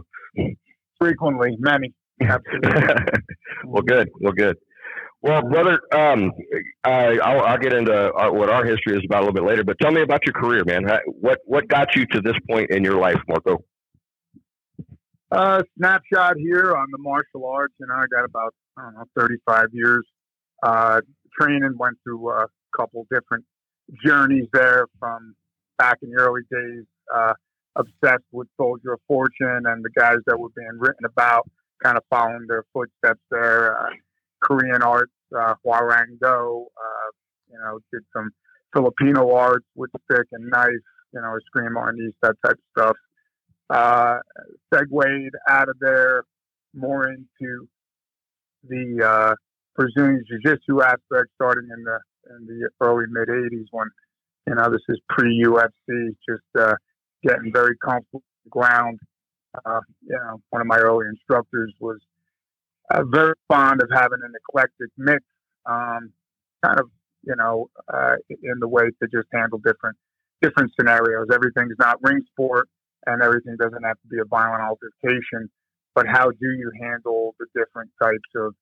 [1.00, 1.94] Frequently, many.
[2.22, 2.72] Absolutely.
[3.66, 4.10] well, good.
[4.20, 4.58] Well, good.
[5.22, 6.34] Well, brother, um,
[6.84, 9.64] I, I'll, I'll, get into our, what our history is about a little bit later.
[9.64, 10.84] But tell me about your career, man.
[11.06, 13.64] What what got you to this point in your life, Marco?
[15.32, 19.68] Uh, snapshot here on the martial arts, and I got about I don't know 35
[19.72, 20.06] years
[20.64, 21.02] uh,
[21.40, 23.46] training, went through a couple different
[24.04, 25.36] journeys there from
[25.78, 27.34] back in the early days, uh,
[27.76, 31.50] obsessed with Soldier of Fortune and the guys that were being written about,
[31.84, 33.80] kind of following their footsteps there.
[33.80, 33.90] Uh,
[34.42, 35.70] Korean arts, uh, Do,
[36.28, 37.10] uh,
[37.50, 38.30] you know, did some
[38.74, 40.68] Filipino arts with stick and knife,
[41.14, 42.98] you know, Eskrima Arnis, that type of stuff.
[43.70, 44.18] Uh,
[44.74, 46.24] segued out of there
[46.76, 47.68] more into
[48.68, 49.36] the uh,
[49.76, 53.90] Brazilian jiu-jitsu aspect starting in the in the early mid 80s when
[54.48, 56.76] you know this is pre UFC just uh,
[57.24, 59.00] getting very comfortable ground.
[59.66, 62.00] Uh, you know one of my early instructors was
[62.94, 65.24] uh, very fond of having an eclectic mix
[65.66, 66.12] um,
[66.64, 66.90] kind of
[67.24, 69.98] you know uh, in the way to just handle different
[70.42, 71.28] different scenarios.
[71.34, 72.68] Everything's not ring sport
[73.06, 75.50] and everything doesn't have to be a violent altercation
[75.96, 78.56] but how do you handle the different types of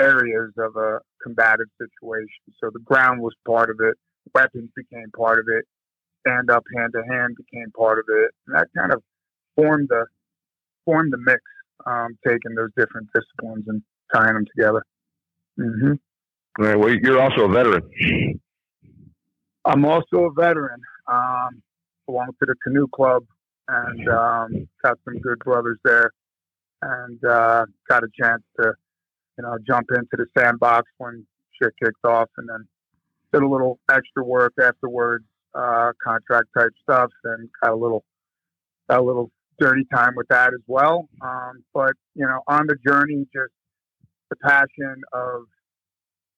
[0.00, 2.54] areas of a combative situation.
[2.62, 3.96] So the ground was part of it,
[4.34, 5.64] weapons became part of it,
[6.26, 9.02] stand up hand to hand became part of it, and that kind of
[9.56, 10.06] formed the
[10.84, 11.40] formed the mix,
[11.86, 13.82] um, taking those different disciplines and
[14.12, 14.82] tying them together.
[15.58, 15.92] Mm-hmm.
[16.58, 16.78] All right.
[16.78, 18.40] Well, you're also a veteran.
[19.64, 20.80] I'm also a veteran.
[21.06, 21.62] Um,
[22.06, 23.24] belong to the canoe club
[23.68, 26.10] and um, got some good brothers there,
[26.82, 28.72] and uh, got a chance to
[29.40, 31.26] you know, jump into the sandbox when
[31.60, 32.66] shit kicked off and then
[33.32, 35.24] did a little extra work afterwards,
[35.54, 38.04] uh, contract type stuff and got a little,
[38.90, 41.08] got a little dirty time with that as well.
[41.22, 43.52] Um, but, you know, on the journey, just
[44.28, 45.44] the passion of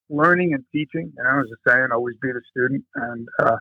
[0.08, 3.56] learning and teaching, you know, as a saying, always be the student and, uh,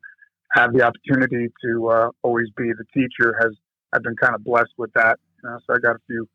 [0.52, 3.54] have the opportunity to, uh, always be the teacher has,
[3.92, 5.18] I've been kind of blessed with that.
[5.44, 6.28] You know, so I got a few,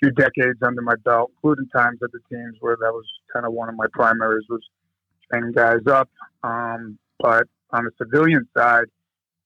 [0.00, 3.52] few decades under my belt, including times at the teams where that was kind of
[3.52, 4.60] one of my primaries was
[5.30, 6.08] training guys up.
[6.42, 8.86] Um, but on the civilian side,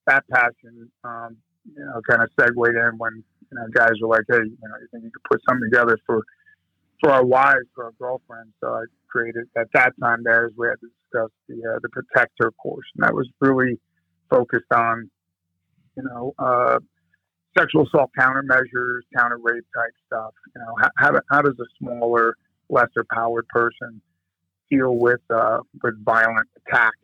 [0.06, 4.24] that passion, um, you know, kind of segued in when you know guys were like,
[4.28, 6.22] "Hey, you know, you think you could put something together for
[7.00, 10.66] for our wives, for our girlfriends?" So I created at that time there is we
[10.66, 13.78] had to discuss the uh, the protector course, and that was really
[14.28, 15.10] focused on
[15.96, 16.78] you know uh,
[17.56, 20.32] sexual assault countermeasures, counter rape type stuff.
[20.54, 22.36] You know, how, how does a smaller,
[22.68, 24.00] lesser powered person
[24.70, 26.94] deal with uh, with violent attack?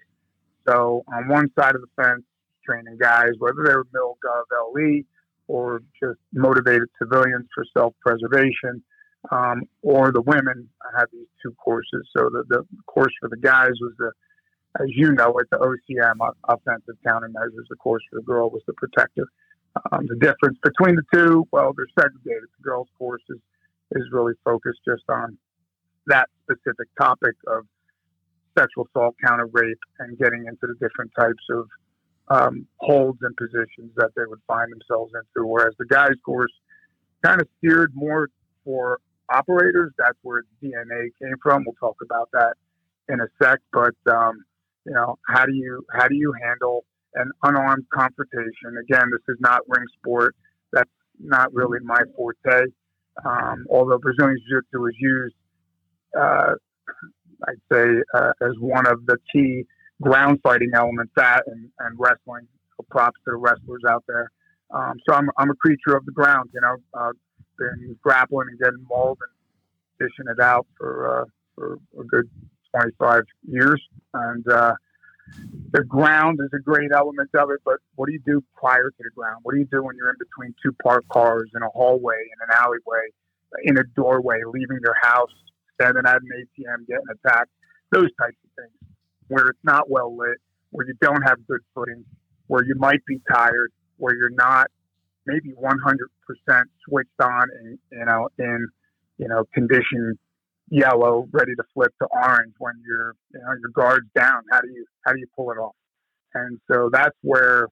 [0.67, 2.25] So on one side of the fence,
[2.65, 5.03] training guys, whether they were MilGov LE
[5.47, 8.83] or just motivated civilians for self preservation,
[9.31, 12.07] um, or the women I had these two courses.
[12.17, 14.13] So the, the course for the guys was the,
[14.81, 16.17] as you know, at the OCM
[16.49, 17.67] offensive countermeasures.
[17.69, 19.27] The course for the girl was the protective.
[19.93, 22.49] Um, the difference between the two, well, they're segregated.
[22.59, 23.39] The girls' course is,
[23.93, 25.39] is really focused just on
[26.07, 27.65] that specific topic of
[28.59, 31.67] sexual assault, counter rape, and getting into the different types of
[32.31, 35.47] um, holds and positions that they would find themselves into.
[35.47, 36.53] Whereas the guys course
[37.25, 38.29] kind of steered more
[38.65, 39.01] for
[39.31, 39.93] operators.
[39.99, 41.65] That's where DNA came from.
[41.65, 42.55] We'll talk about that
[43.09, 43.61] in a sec.
[43.73, 44.45] But um,
[44.85, 48.77] you know, how do you how do you handle an unarmed confrontation?
[48.83, 50.35] Again, this is not ring sport.
[50.73, 52.66] That's not really my forte.
[53.25, 55.35] Um, although Brazilian Jiu-Jitsu is used,
[56.18, 56.55] uh,
[57.47, 59.64] I'd say, uh, as one of the key
[60.03, 62.47] ground fighting elements, that and, and wrestling.
[62.77, 64.31] So props to the wrestlers out there.
[64.71, 67.12] Um, so I'm, I'm a creature of the ground, you know, uh,
[67.59, 72.29] been grappling and getting mauled and dishing it out for, uh, for a good
[72.75, 73.83] 25 years.
[74.14, 74.75] And, uh,
[75.73, 79.03] the ground is a great element of it, but what do you do prior to
[79.03, 79.41] the ground?
[79.43, 82.49] What do you do when you're in between two parked cars in a hallway, in
[82.49, 83.09] an alleyway,
[83.64, 85.33] in a doorway, leaving your house,
[85.81, 87.51] standing at an ATM, getting attacked?
[87.93, 88.95] Those types of things
[89.29, 90.38] where it's not well lit,
[90.71, 92.05] where you don't have good footing,
[92.47, 94.71] where you might be tired, where you're not
[95.27, 98.69] maybe 100% switched on and, you know, in,
[99.19, 100.19] you know, condition
[100.71, 104.43] yellow, ready to flip to orange when you're, you know, your guard's down.
[104.51, 105.75] How do you, how do you pull it off?
[106.35, 107.69] And so that's where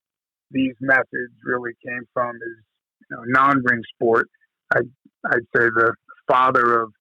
[0.50, 2.64] these methods really came from is,
[3.10, 4.28] you know, non-ring sport.
[4.74, 4.80] I,
[5.26, 5.94] I'd say the
[6.26, 6.92] father of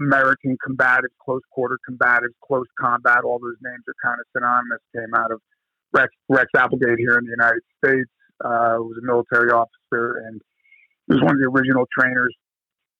[0.00, 5.14] American combative, close quarter combative, close combat, all those names are kind of synonymous, came
[5.14, 5.40] out of
[5.92, 8.10] Rex, Rex Applegate here in the United States.
[8.44, 10.40] Uh, was a military officer and
[11.08, 12.32] he was one of the original trainers,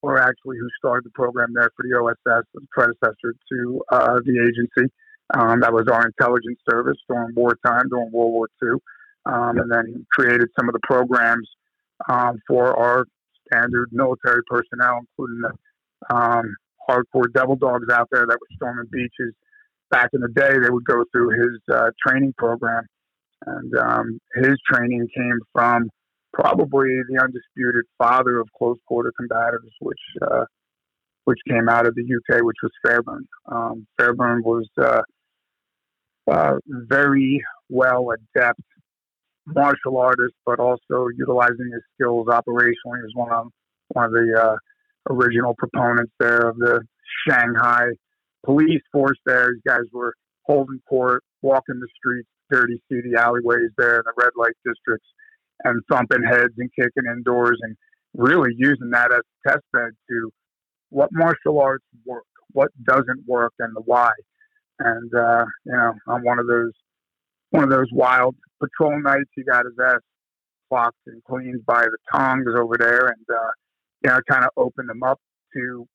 [0.02, 4.38] or actually who started the program there for the OSS, the predecessor to uh, the
[4.40, 4.92] agency.
[5.34, 8.78] Um, that was our intelligence service during wartime, during World War II.
[9.26, 11.48] Um, and then he created some of the programs
[12.08, 13.04] um, for our
[13.46, 16.54] standard military personnel, including the um,
[16.88, 19.34] hardcore devil dogs out there that were storming beaches
[19.90, 20.58] back in the day.
[20.58, 22.84] They would go through his uh, training program,
[23.46, 25.90] and um, his training came from
[26.32, 30.44] probably the undisputed father of close quarter combatives, which uh,
[31.24, 33.26] which came out of the UK, which was Fairbairn.
[33.50, 35.02] Um, Fairbairn was uh,
[36.30, 38.62] uh, very well adept
[39.46, 42.98] martial artist, but also utilizing his skills operationally.
[42.98, 43.46] He was one of
[43.88, 44.56] one of the uh,
[45.12, 46.82] original proponents there of the
[47.26, 47.88] Shanghai
[48.44, 49.50] police force there.
[49.52, 54.30] These guys were holding court, walking the streets, dirty, seedy alleyways there in the red
[54.36, 55.08] light districts,
[55.64, 57.77] and thumping heads and kicking indoors and
[58.14, 60.31] really using that as a test bed to
[60.90, 64.11] what martial arts work, what doesn't work, and the why.
[64.79, 66.73] And uh, you know, on one of those
[67.51, 70.01] one of those wild patrol nights, he got his ass
[70.68, 73.51] clocked and cleaned by the tongs over there, and uh,
[74.05, 75.18] you know, kind of opened them up
[75.55, 75.87] to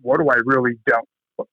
[0.00, 1.48] what do I really don't, what,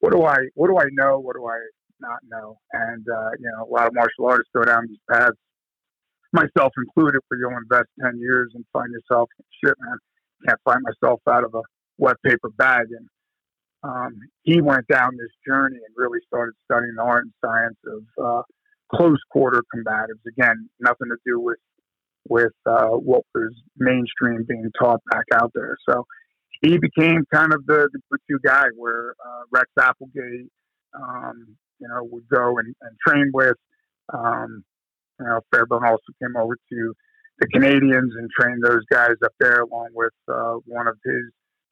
[0.00, 1.58] what do I, what do I know, what do I
[2.00, 5.36] not know, and uh, you know, a lot of martial artists go down these paths,
[6.32, 9.28] myself included, where you'll invest ten years and find yourself
[9.62, 9.98] shit, man,
[10.46, 11.62] can't find myself out of a
[11.98, 13.08] wet paper bag, and
[13.82, 18.24] um, he went down this journey and really started studying the art and science of
[18.24, 18.42] uh,
[18.94, 20.24] close quarter combatives.
[20.26, 21.58] Again, nothing to do with
[22.28, 25.76] with uh, what was mainstream being taught back out there.
[25.88, 26.06] So
[26.60, 30.50] he became kind of the, the two guy where uh, Rex Applegate,
[30.94, 33.56] um, you know, would go and, and train with.
[34.12, 34.64] Um,
[35.20, 36.94] you know, Fairbairn also came over to
[37.38, 41.24] the Canadians and trained those guys up there, along with uh, one of his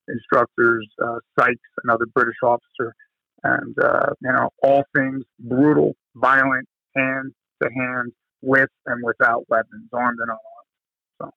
[0.09, 2.95] instructors, uh, Sykes, another British officer,
[3.43, 7.33] and uh, you know, all things brutal, violent, hand
[7.63, 11.33] to hand, with and without weapons, armed and unarmed.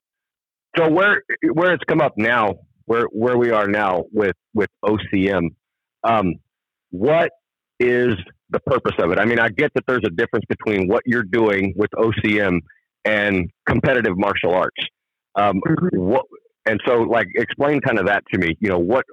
[0.78, 4.70] So, so where where it's come up now, where where we are now with with
[4.84, 5.50] OCM,
[6.04, 6.36] um,
[6.92, 7.32] what
[7.82, 8.16] is
[8.50, 9.20] the purpose of it?
[9.20, 12.60] I mean, I get that there's a difference between what you're doing with OCM
[13.06, 14.82] and competitive martial arts.
[15.36, 15.98] Um, mm-hmm.
[15.98, 16.26] what
[16.66, 18.58] and so like explain kind of that to me.
[18.60, 19.06] You know what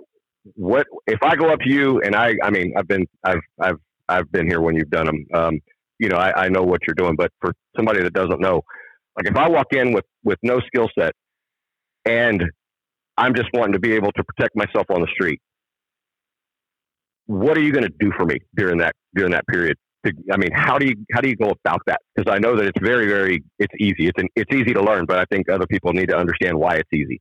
[0.55, 3.79] what if I go up to you and I I mean I've been I've I've
[4.09, 5.27] I've been here when you've done them.
[5.35, 5.61] Um,
[5.99, 8.63] you know, I, I know what you're doing, but for somebody that doesn't know,
[9.17, 11.13] like if I walk in with, with no skill set
[12.05, 12.43] and
[13.17, 15.41] I'm just wanting to be able to protect myself on the street,
[17.29, 19.77] what are you going to do for me during that, during that period?
[20.33, 22.01] I mean, how do you, how do you go about that?
[22.15, 24.09] Because I know that it's very, very, it's easy.
[24.09, 26.77] It's an, it's easy to learn, but I think other people need to understand why
[26.77, 27.21] it's easy.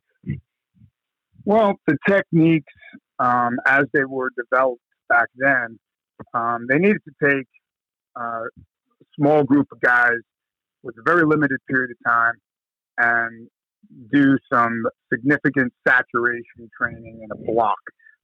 [1.44, 2.74] Well, the techniques,
[3.20, 5.80] um, as they were developed back then,
[6.34, 7.48] um, they needed to take
[8.16, 8.44] uh,
[9.16, 10.20] small group of guys
[10.84, 12.34] with a very limited period of time
[12.98, 13.50] and
[14.12, 17.78] do some significant saturation training in a block.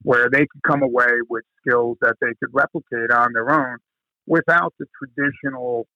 [0.04, 3.78] Where they could come away with skills that they could replicate on their own
[4.26, 5.86] without the traditional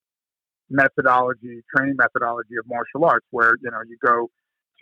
[0.70, 4.28] methodology, training methodology of martial arts, where you know you go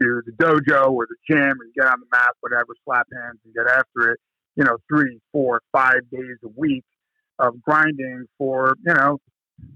[0.00, 3.54] to the dojo or the gym you get on the mat, whatever, slap hands and
[3.54, 4.20] get after it.
[4.56, 6.84] You know, three, four, five days a week
[7.38, 9.18] of grinding for you know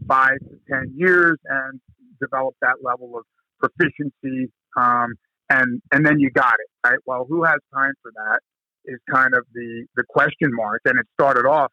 [0.08, 1.80] five to ten years and
[2.20, 3.24] develop that level of
[3.58, 4.50] proficiency.
[4.76, 5.14] Um,
[5.50, 6.98] and and then you got it right.
[7.06, 8.40] Well, who has time for that?
[8.86, 10.82] Is kind of the the question mark.
[10.84, 11.72] And it started off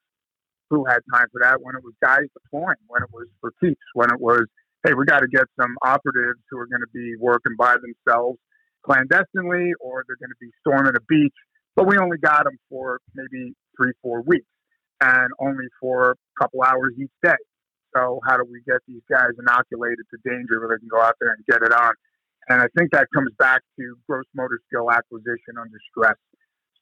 [0.69, 3.81] who had time for that when it was guys deploying, when it was for keeps,
[3.93, 4.45] when it was
[4.85, 8.37] hey, we got to get some operatives who are going to be working by themselves
[8.85, 11.35] clandestinely, or they're going to be storming a beach.
[11.75, 14.47] But we only got them for maybe three, four weeks,
[15.01, 17.37] and only for a couple hours each day.
[17.95, 21.15] So how do we get these guys inoculated to danger where they can go out
[21.19, 21.93] there and get it on?
[22.49, 26.15] And I think that comes back to gross motor skill acquisition under stress.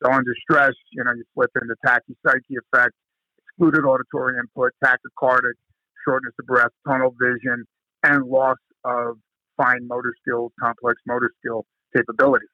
[0.03, 2.93] So under stress, you know, you flip into tachypsychia effect,
[3.47, 5.53] excluded auditory input, tachycardic,
[6.07, 7.65] shortness of breath, tunnel vision,
[8.03, 9.17] and loss of
[9.57, 12.49] fine motor skills, complex motor skill capabilities.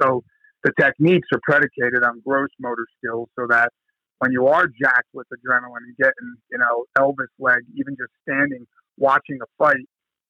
[0.00, 0.22] So
[0.64, 3.70] the techniques are predicated on gross motor skills so that
[4.18, 8.66] when you are jacked with adrenaline and getting, you know, Elvis leg, even just standing,
[8.96, 9.86] watching a fight,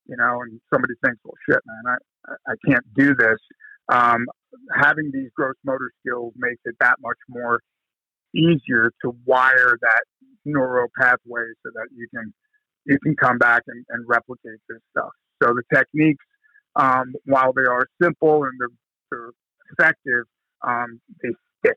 [0.07, 3.39] you know, and somebody thinks, well, shit, man, I, I can't do this.
[3.91, 4.27] Um,
[4.75, 7.61] having these gross motor skills makes it that much more
[8.35, 10.03] easier to wire that
[10.45, 12.33] neural pathway so that you can
[12.87, 15.11] you can come back and, and replicate this stuff.
[15.43, 16.25] So the techniques,
[16.75, 18.69] um, while they are simple and they're,
[19.11, 19.31] they're
[19.73, 20.25] effective,
[20.67, 21.77] um, they stick.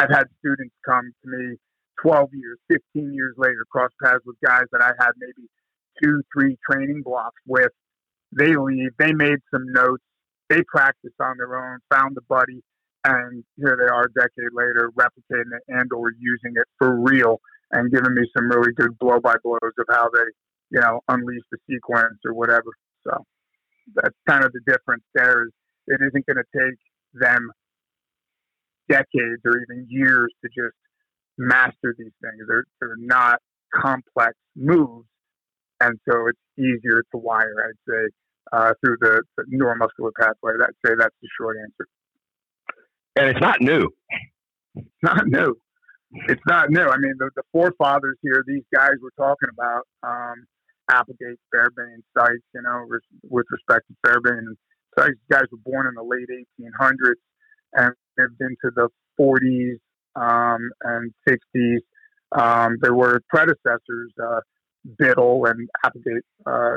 [0.00, 1.56] I've had students come to me
[2.02, 2.58] 12 years,
[2.94, 5.46] 15 years later, cross paths with guys that I had maybe
[6.02, 7.72] two, three training blocks with.
[8.32, 10.04] They leave, they made some notes,
[10.50, 12.62] they practiced on their own, found a buddy,
[13.04, 17.40] and here they are a decade later replicating it and or using it for real
[17.70, 20.28] and giving me some really good blow by blows of how they,
[20.70, 22.68] you know, unleash the sequence or whatever.
[23.06, 23.24] So
[23.94, 25.52] that's kind of the difference there is
[25.86, 26.78] it isn't going to take
[27.14, 27.50] them
[28.88, 30.76] decades or even years to just
[31.38, 32.42] master these things.
[32.46, 33.38] They're, they're not
[33.74, 35.06] complex moves.
[35.80, 38.10] And so it's easier to wire, I'd say,
[38.52, 40.52] uh, through the, neuromuscular pathway.
[40.62, 41.88] I'd say that's the short answer.
[43.16, 43.88] And it's not new.
[44.74, 45.56] It's not new
[46.12, 46.86] it's not new.
[46.88, 50.46] I mean, the, the forefathers here, these guys we're talking about, um,
[50.90, 54.56] Applegate, Fairbairn, Sykes, you know, with, with respect to Fairbairn and
[54.98, 56.28] Sykes, guys were born in the late
[56.60, 57.14] 1800s
[57.74, 58.88] and lived into the
[59.20, 59.78] 40s
[60.16, 61.78] um, and 60s.
[62.32, 64.40] Um, there were predecessors, uh,
[64.98, 66.24] Biddle and Applegate.
[66.46, 66.76] Uh,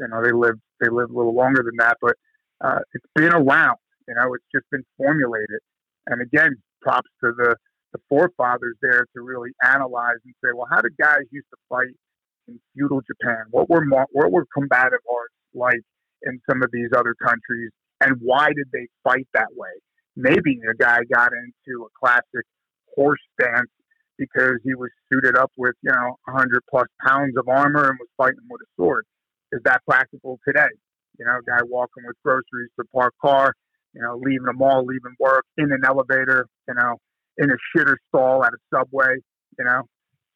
[0.00, 2.16] you know, they lived they lived a little longer than that, but
[2.60, 3.78] uh, it's been around.
[4.08, 5.60] You know, it's just been formulated.
[6.06, 7.56] And again, props to the
[7.92, 11.92] the forefathers there to really analyze and say, well, how did guys used to fight
[12.48, 13.44] in feudal Japan?
[13.50, 15.80] What were what were combative arts like
[16.22, 19.70] in some of these other countries, and why did they fight that way?
[20.16, 22.46] Maybe a guy got into a classic
[22.94, 23.70] horse stance
[24.18, 28.08] because he was suited up with you know 100 plus pounds of armor and was
[28.16, 29.04] fighting with a sword.
[29.52, 30.72] Is that practical today?
[31.18, 33.52] You know, guy walking with groceries to park car,
[33.94, 36.96] you know, leaving a mall, leaving work in an elevator, you know,
[37.36, 39.16] in a shitter stall at a subway.
[39.58, 39.82] You know,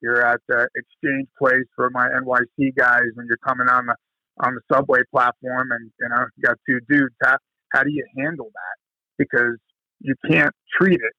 [0.02, 3.94] you're at the exchange place for my NYC guys when you're coming on the
[4.38, 7.14] on the subway platform, and you know you got two dudes.
[7.22, 7.38] How
[7.72, 8.76] how do you handle that?
[9.18, 9.56] Because
[10.00, 11.14] you can't treat it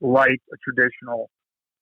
[0.00, 1.30] like a traditional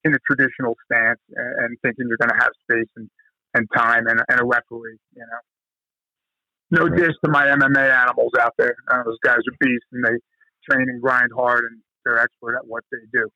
[0.05, 3.09] in a traditional stance and, and thinking you're to have space and,
[3.55, 4.99] and time and, and a referee.
[5.15, 5.41] You know,
[6.73, 8.75] no dish to my MMA animals out there.
[8.91, 10.19] Uh, those guys are beasts and they
[10.71, 13.29] train and grind hard and they're expert at what they do.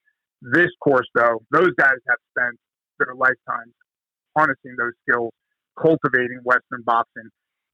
[0.42, 2.58] This course, though, those guys have spent
[2.98, 3.72] their lifetimes
[4.36, 5.32] harnessing those skills,
[5.80, 7.28] cultivating Western boxing,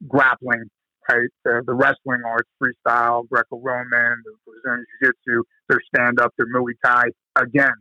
[0.09, 0.65] grappling,
[1.09, 1.29] right?
[1.45, 7.05] The, the wrestling arts, freestyle, Greco-Roman, the Brazilian Jiu-Jitsu, their stand-up, their Muay Thai.
[7.37, 7.75] Again,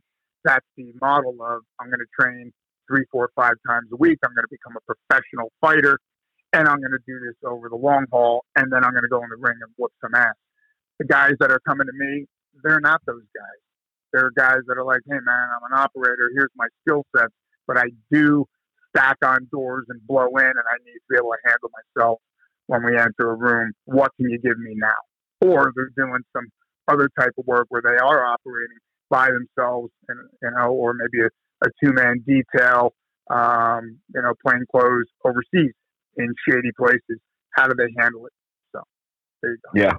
[0.43, 2.51] that's the model of I'm going to train
[2.91, 4.19] three, four, five times a week.
[4.23, 5.97] I'm going to become a professional fighter,
[6.51, 9.09] and I'm going to do this over the long haul, and then I'm going to
[9.09, 10.35] go in the ring and whoop some ass.
[10.99, 12.25] The guys that are coming to me
[12.63, 13.61] they're not those guys.
[14.13, 16.29] They're guys that are like, hey man, I'm an operator.
[16.33, 17.29] Here's my skill set,
[17.67, 18.45] but I do
[18.89, 22.19] stack on doors and blow in, and I need to be able to handle myself
[22.67, 23.71] when we enter a room.
[23.85, 24.99] What can you give me now?
[25.39, 26.47] Or they're doing some
[26.87, 28.77] other type of work where they are operating
[29.09, 31.29] by themselves, and you know, or maybe a,
[31.63, 32.93] a two man detail,
[33.29, 35.73] um, you know, plain clothes overseas
[36.17, 37.19] in shady places.
[37.55, 38.33] How do they handle it?
[38.73, 38.81] So
[39.41, 39.81] there you go.
[39.81, 39.93] Yeah,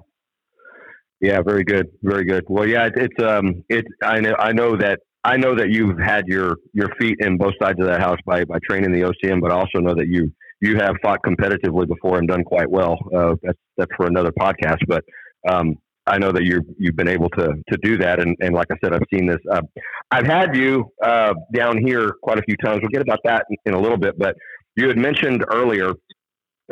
[1.20, 2.44] Yeah, very good, very good.
[2.48, 3.84] Well, yeah, it, it's um, it.
[4.02, 7.54] I know, I know that I know that you've had your your feet in both
[7.62, 10.32] sides of that house by by training the OCM, but I also know that you
[10.60, 12.98] you have fought competitively before and done quite well.
[13.14, 15.04] Uh, that's that's for another podcast, but
[15.48, 15.76] um,
[16.06, 18.76] I know that you you've been able to to do that, and, and like I
[18.82, 19.38] said, I've seen this.
[19.50, 19.62] Uh,
[20.10, 22.80] I've had you uh, down here quite a few times.
[22.82, 24.36] We'll get about that in, in a little bit, but
[24.76, 25.92] you had mentioned earlier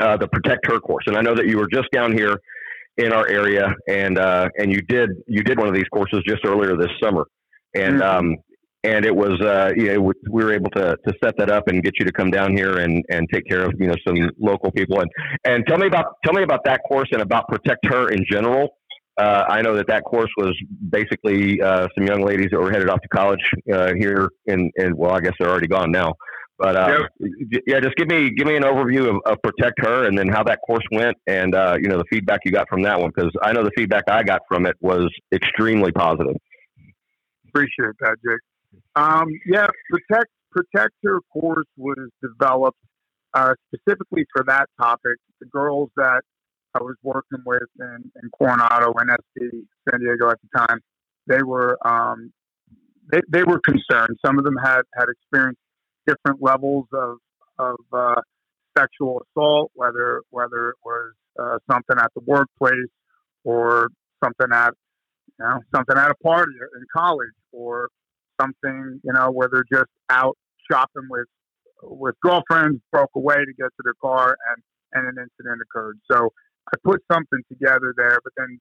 [0.00, 2.36] uh, the Protect Her course, and I know that you were just down here
[2.96, 6.44] in our area, and uh, and you did you did one of these courses just
[6.44, 7.24] earlier this summer,
[7.74, 8.18] and mm-hmm.
[8.18, 8.36] um,
[8.82, 11.82] and it was uh, you know, we were able to to set that up and
[11.82, 14.70] get you to come down here and and take care of you know some local
[14.72, 15.10] people and
[15.44, 18.76] and tell me about tell me about that course and about Protect Her in general.
[19.18, 20.56] Uh, I know that that course was
[20.88, 24.96] basically uh, some young ladies that were headed off to college uh, here and in
[24.96, 26.14] well, I guess they're already gone now.
[26.60, 27.62] But uh, yep.
[27.66, 30.42] yeah, just give me give me an overview of, of, Protect Her and then how
[30.44, 33.32] that course went and uh, you know the feedback you got from that one because
[33.42, 36.36] I know the feedback I got from it was extremely positive.
[37.48, 38.82] Appreciate that, Jake.
[38.94, 42.78] Um, yeah, Protect Protect Her course was developed
[43.32, 45.16] uh, specifically for that topic.
[45.40, 46.20] The girls that
[46.74, 50.80] I was working with in, in Coronado and SD San Diego at the time,
[51.26, 52.32] they were um,
[53.10, 54.16] they, they were concerned.
[54.24, 55.60] Some of them had had experienced
[56.06, 57.18] different levels of
[57.58, 58.20] of uh,
[58.76, 62.90] sexual assault, whether whether it was uh, something at the workplace
[63.44, 63.88] or
[64.22, 64.74] something at
[65.38, 67.88] you know something at a party in college or
[68.40, 70.36] something you know where they're just out
[70.70, 71.26] shopping with
[71.82, 74.62] with girlfriends, broke away to get to their car, and
[74.92, 75.98] and an incident occurred.
[76.10, 76.32] So
[76.72, 78.58] I put something together there, but then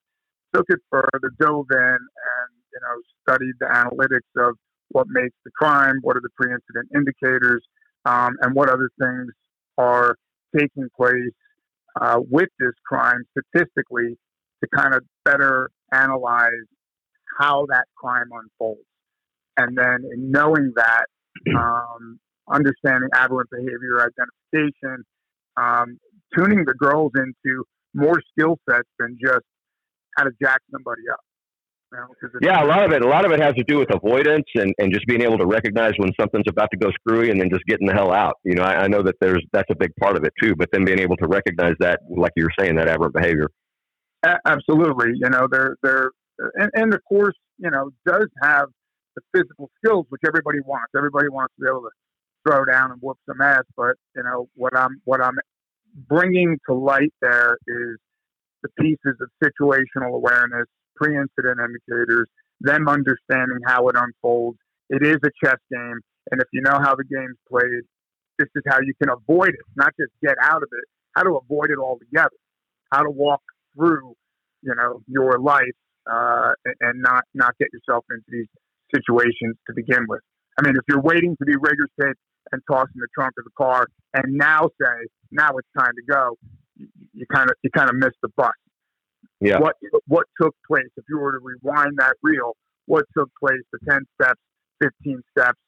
[0.54, 4.56] took it further, dove in, and you know studied the analytics of
[4.90, 7.64] what makes the crime, what are the pre-incident indicators,
[8.06, 9.32] um, and what other things
[9.78, 10.16] are
[10.56, 11.34] taking place
[12.02, 14.18] uh, with this crime statistically
[14.64, 16.66] to kind of better analyze
[17.40, 18.82] how that crime unfolds.
[19.58, 21.06] And then in knowing that,
[21.56, 22.20] um,
[22.52, 25.04] understanding aberrant behavior identification,
[25.58, 26.00] um,
[26.36, 29.46] tuning the girls into more skill sets than just
[30.18, 31.20] how to jack somebody up.
[31.92, 33.92] You know, yeah, a lot of it, a lot of it has to do with
[33.92, 37.42] avoidance and, and just being able to recognize when something's about to go screwy and
[37.42, 38.36] then just getting the hell out.
[38.44, 40.70] You know, I, I know that there's that's a big part of it too, but
[40.72, 43.50] then being able to recognize that, like you were saying, that aberrant behavior.
[44.24, 46.12] A- absolutely, you know, they're they're
[46.56, 48.68] and, and the course, you know, does have
[49.16, 50.92] the physical skills which everybody wants.
[50.96, 51.90] Everybody wants to be able to
[52.48, 55.38] throw down and whoop some ass, but you know what I'm what I'm
[55.96, 57.98] bringing to light there is
[58.64, 62.28] the pieces of situational awareness, pre-incident indicators,
[62.62, 64.58] them understanding how it unfolds.
[64.90, 66.00] It is a chess game,
[66.32, 67.84] and if you know how the game's played,
[68.38, 70.86] this is how you can avoid it, not just get out of it,
[71.16, 72.36] how to avoid it altogether,
[72.92, 73.42] how to walk
[73.76, 74.14] through,
[74.62, 75.76] you know, your life
[76.12, 78.48] uh, and not not get yourself into these
[78.94, 80.22] situations to begin with.
[80.58, 81.88] I mean, if you're waiting to be rigor
[82.52, 86.12] and tossed in the trunk of the car, and now say, now it's time to
[86.12, 86.36] go,
[87.14, 88.52] you kind of you kind of miss the bus.
[89.40, 89.60] Yeah.
[89.60, 89.76] What
[90.08, 90.90] what took place?
[90.98, 93.62] If you were to rewind that reel, what took place?
[93.72, 94.40] The ten steps,
[94.82, 95.60] fifteen steps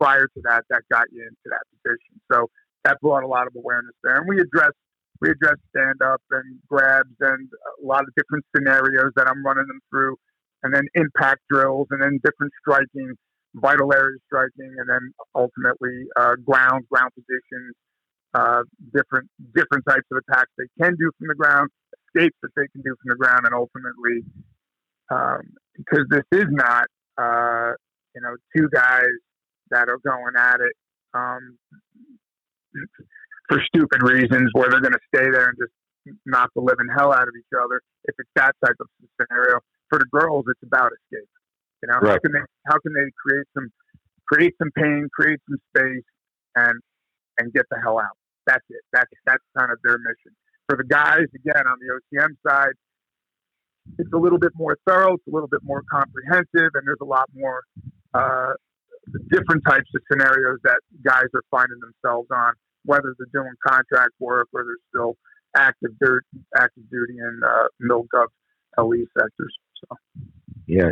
[0.00, 2.20] prior to that that got you into that position.
[2.32, 2.48] So
[2.84, 4.76] that brought a lot of awareness there, and we addressed
[5.20, 7.48] we addressed stand up and grabs and
[7.82, 10.16] a lot of different scenarios that I'm running them through,
[10.62, 13.14] and then impact drills, and then different striking,
[13.54, 17.74] vital area striking, and then ultimately uh, ground ground positions,
[18.34, 18.62] uh,
[18.94, 22.82] different different types of attacks they can do from the ground, escapes that they can
[22.82, 24.24] do from the ground, and ultimately,
[25.10, 25.42] um,
[25.76, 26.86] because this is not
[27.16, 27.72] uh,
[28.14, 29.14] you know two guys
[29.70, 30.72] that are going at it
[31.14, 31.58] um,
[33.48, 35.72] for stupid reasons, where they're going to stay there and just
[36.26, 37.80] knock the living hell out of each other.
[38.04, 38.86] If it's that type of
[39.20, 41.28] scenario, for the girls, it's about escape.
[41.82, 42.12] You know, right.
[42.12, 43.70] how can they how can they create some
[44.26, 46.04] create some pain, create some space,
[46.56, 46.80] and
[47.38, 48.16] and get the hell out.
[48.46, 48.82] That's it.
[48.92, 50.34] That's that's kind of their mission.
[50.68, 52.74] For the guys, again, on the OCM side,
[53.98, 57.06] it's a little bit more thorough, it's a little bit more comprehensive, and there's a
[57.06, 57.62] lot more
[58.12, 58.52] uh,
[59.30, 62.52] different types of scenarios that guys are finding themselves on,
[62.84, 65.16] whether they're doing contract work or they're still
[65.56, 66.24] active dirt,
[66.56, 68.26] active duty in uh, MilGov
[68.76, 69.54] LE sectors.
[69.80, 69.96] So,
[70.66, 70.90] yeah.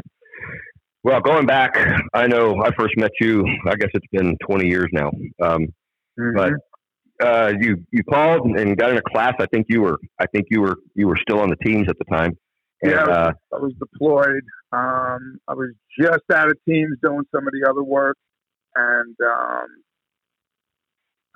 [1.06, 1.78] Well, going back,
[2.14, 3.46] I know I first met you.
[3.68, 5.12] I guess it's been 20 years now.
[5.40, 5.68] Um,
[6.18, 6.54] Mm-hmm.
[7.18, 9.34] But uh, you you called and got in a class.
[9.38, 11.96] I think you were I think you were you were still on the teams at
[11.98, 12.32] the time.
[12.82, 14.44] And, yeah, I was, uh, I was deployed.
[14.72, 18.16] Um, I was just out of teams doing some of the other work,
[18.74, 19.66] and um,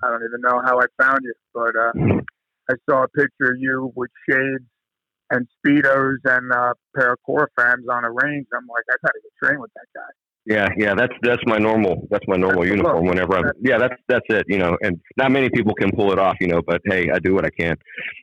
[0.03, 1.93] I don't even know how I found you, but uh,
[2.71, 4.65] I saw a picture of you with shades
[5.31, 8.47] and speedos and uh, of core fans on a range.
[8.55, 10.13] I'm like, I gotta get trained with that guy.
[10.47, 13.05] Yeah, yeah, that's that's my normal that's my normal That's uniform.
[13.05, 14.47] Whenever I'm, yeah, that's that's it.
[14.49, 16.37] You know, and not many people can pull it off.
[16.41, 17.77] You know, but hey, I do what I can.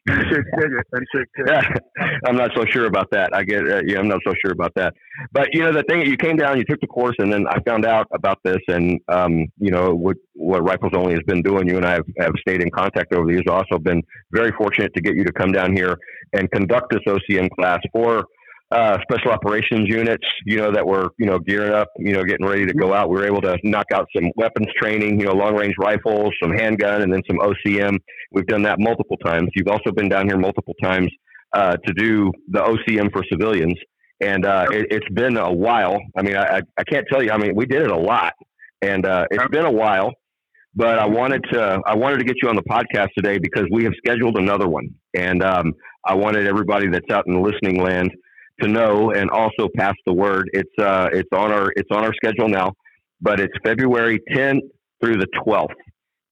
[0.10, 0.26] Chicks
[0.60, 1.48] dig it, and chicks dig it.
[1.48, 1.62] Yeah,
[2.26, 3.30] I'm not so sure about that.
[3.34, 4.96] I get, uh, yeah, I'm not so sure about that.
[5.32, 7.60] But you know, the thing you came down, you took the course, and then I
[7.62, 11.68] found out about this, and um, you know what what Rifles Only has been doing.
[11.68, 13.46] You and I have, have stayed in contact over the years.
[13.48, 14.02] Also, been
[14.32, 15.96] very fortunate to get you to come down here
[16.34, 18.26] and conduct this OCM class for
[18.72, 20.26] uh, special operations units.
[20.46, 23.10] You know that were you know gearing up, you know, getting ready to go out.
[23.10, 26.52] We were able to knock out some weapons training, you know, long range rifles, some
[26.52, 27.98] handgun, and then some OCM.
[28.32, 29.50] We've done that multiple times.
[29.56, 31.10] You've also been down here multiple times
[31.54, 33.76] uh, to do the OCM for civilians.
[34.20, 36.00] And uh, it, it's been a while.
[36.18, 37.32] I mean, I, I- can't tell you.
[37.32, 38.34] I mean, we did it a lot,
[38.82, 40.12] and uh, it's been a while.
[40.76, 43.84] But I wanted to I wanted to get you on the podcast today because we
[43.86, 45.74] have scheduled another one, and um,
[46.06, 48.12] I wanted everybody that's out in the listening land
[48.62, 50.50] to know and also pass the word.
[50.54, 52.74] It's uh, it's on our it's on our schedule now,
[53.22, 54.62] but it's February 10th
[55.02, 55.76] through the 12th,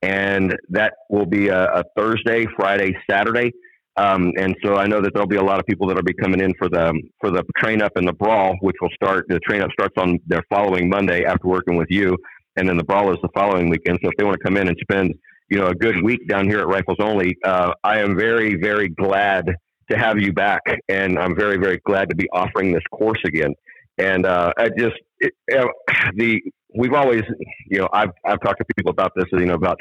[0.01, 3.51] and that will be a, a Thursday, Friday, Saturday.
[3.97, 6.41] Um, and so I know that there'll be a lot of people that'll be coming
[6.41, 9.25] in for the for the train up and the brawl, which will start.
[9.29, 12.17] The train up starts on their following Monday after working with you,
[12.57, 13.99] and then the brawl is the following weekend.
[14.03, 15.13] So if they want to come in and spend
[15.49, 18.89] you know a good week down here at Rifles Only, uh, I am very very
[18.89, 19.45] glad
[19.91, 23.53] to have you back, and I'm very very glad to be offering this course again.
[23.97, 25.33] And uh, I just it,
[26.15, 26.41] the
[26.77, 27.23] we've always
[27.67, 29.79] you know I've I've talked to people about this you know about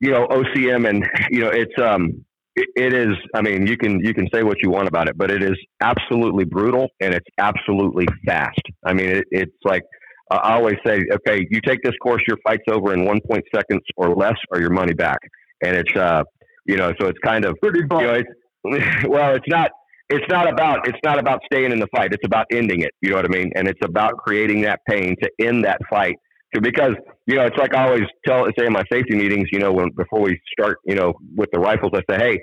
[0.00, 2.24] you know OCM and you know it's um
[2.54, 5.16] it, it is I mean you can you can say what you want about it
[5.16, 8.60] but it is absolutely brutal and it's absolutely fast.
[8.84, 9.82] I mean it, it's like
[10.30, 13.20] I always say okay you take this course your fight's over in 1.
[13.28, 15.18] point seconds or less or your money back
[15.62, 16.22] and it's uh
[16.66, 18.28] you know so it's kind of Pretty you know, it's,
[19.08, 19.70] well, it's not.
[20.10, 20.88] It's not about.
[20.88, 22.12] It's not about staying in the fight.
[22.12, 22.92] It's about ending it.
[23.02, 23.52] You know what I mean?
[23.54, 26.16] And it's about creating that pain to end that fight.
[26.54, 26.94] So because
[27.26, 29.48] you know, it's like I always tell, say in my safety meetings.
[29.52, 32.40] You know, when before we start, you know, with the rifles, I say, hey,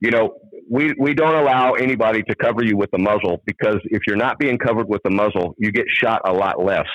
[0.00, 0.34] you know,
[0.70, 4.38] we we don't allow anybody to cover you with the muzzle because if you're not
[4.38, 6.86] being covered with the muzzle, you get shot a lot less.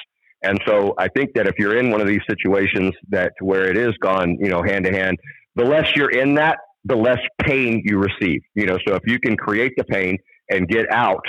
[0.43, 3.77] And so I think that if you're in one of these situations that where it
[3.77, 5.17] is gone, you know, hand to hand,
[5.55, 8.41] the less you're in that, the less pain you receive.
[8.55, 10.17] You know, so if you can create the pain
[10.49, 11.23] and get out,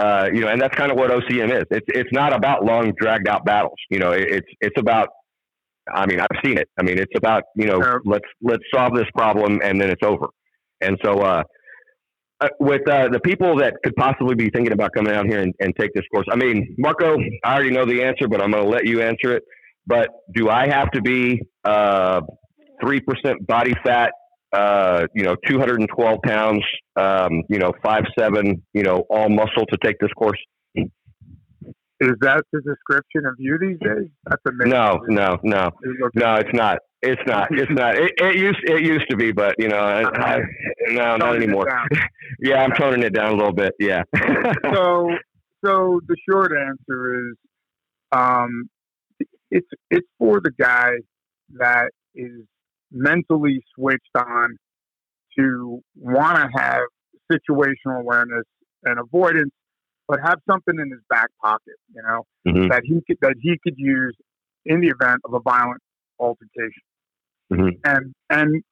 [0.00, 1.64] uh, you know, and that's kind of what OCM is.
[1.70, 3.78] It's it's not about long dragged out battles.
[3.90, 5.08] You know, it, it's it's about.
[5.92, 6.68] I mean, I've seen it.
[6.78, 7.94] I mean, it's about you know, Yeah.
[8.04, 10.26] let's let's solve this problem and then it's over.
[10.82, 11.42] And so, uh,
[12.40, 15.52] uh, with uh, the people that could possibly be thinking about coming out here and,
[15.60, 18.62] and take this course, I mean, Marco, I already know the answer, but I'm going
[18.64, 19.42] to let you answer it.
[19.86, 22.20] But do I have to be uh,
[22.80, 24.12] three percent body fat,
[24.52, 26.64] uh, you know, 212 pounds,
[26.96, 30.38] um, you know, five seven, you know, all muscle to take this course?
[32.00, 34.08] Is that the description of you these days?
[34.24, 34.70] That's amazing.
[34.70, 35.70] No, no, no,
[36.14, 36.34] no.
[36.36, 36.78] It's not.
[37.02, 37.48] It's not.
[37.50, 37.96] It's not.
[37.96, 40.38] It, it used it used to be, but you know, I, I,
[40.88, 41.66] no, not anymore.
[42.40, 43.72] Yeah, I'm toning it down a little bit.
[43.80, 44.02] Yeah.
[44.16, 45.10] so
[45.64, 47.36] so the short answer is
[48.12, 48.68] um
[49.50, 50.90] it's it's for the guy
[51.54, 52.42] that is
[52.90, 54.56] mentally switched on
[55.38, 56.82] to want to have
[57.30, 58.44] situational awareness
[58.84, 59.50] and avoidance
[60.08, 62.68] but have something in his back pocket you know Mhm.
[62.70, 64.16] that he could that he could use
[64.64, 65.82] in the event of a violent
[66.18, 66.82] altercation
[67.52, 67.78] Mhm.
[67.84, 68.62] and and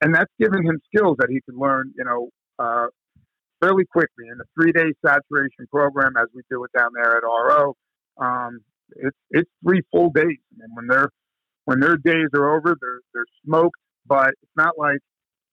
[0.00, 2.86] and that's given him skills that he could learn you know uh,
[3.60, 7.22] fairly quickly in a three day saturation program as we do it down there at
[7.22, 7.74] RO.
[8.18, 8.60] Um,
[8.96, 10.38] it's it's three full days.
[10.56, 11.08] Mean, when their
[11.64, 13.78] when their days are over, they're they're smoked.
[14.06, 14.98] But it's not like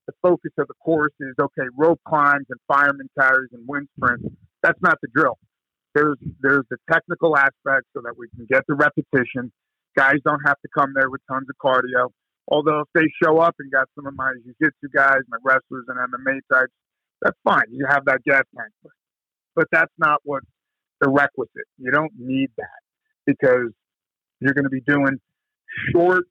[0.08, 4.26] the focus of the course is okay, rope climbs and fireman carries and wind sprints.
[4.64, 5.38] That's not the drill.
[5.94, 9.52] There's there's the technical aspect so that we can get the repetition.
[9.96, 12.10] Guys don't have to come there with tons of cardio.
[12.48, 15.98] Although if they show up and got some of my jiu-jitsu guys, my wrestlers and
[15.98, 16.74] MMA types,
[17.22, 17.66] that's fine.
[17.70, 18.72] You have that gas tank.
[19.56, 20.42] But that's not what
[21.02, 21.68] the requisite.
[21.78, 22.82] You don't need that
[23.26, 23.72] because
[24.40, 25.20] you're going to be doing
[25.92, 26.26] short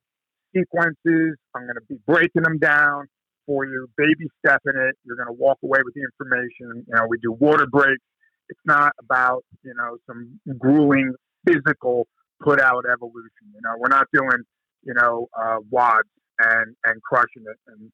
[0.55, 1.36] sequences.
[1.55, 3.07] I'm going to be breaking them down
[3.47, 4.97] for you, baby stepping it.
[5.05, 6.84] You're going to walk away with the information.
[6.86, 8.03] You know, we do water breaks.
[8.49, 11.14] It's not about, you know, some grueling
[11.47, 12.07] physical
[12.43, 13.53] put out evolution.
[13.55, 14.45] You know, we're not doing,
[14.84, 16.03] you know, uh, WODs
[16.39, 17.91] and, and crushing it and,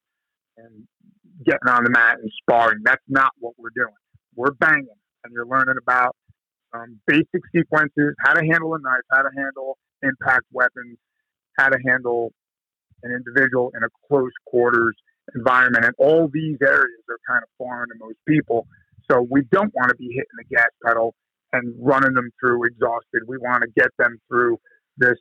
[0.57, 0.87] and
[1.45, 2.79] getting on the mat and sparring.
[2.83, 3.95] That's not what we're doing.
[4.35, 4.87] We're banging
[5.23, 6.15] and you're learning about
[6.73, 10.97] um, basic sequences, how to handle a knife, how to handle impact weapons,
[11.57, 12.33] how to handle
[13.03, 14.95] an individual in a close quarters
[15.33, 15.85] environment.
[15.85, 18.67] And all these areas are kind of foreign to most people.
[19.09, 21.13] so we don't want to be hitting the gas pedal
[21.53, 23.21] and running them through exhausted.
[23.27, 24.57] We want to get them through
[24.97, 25.17] this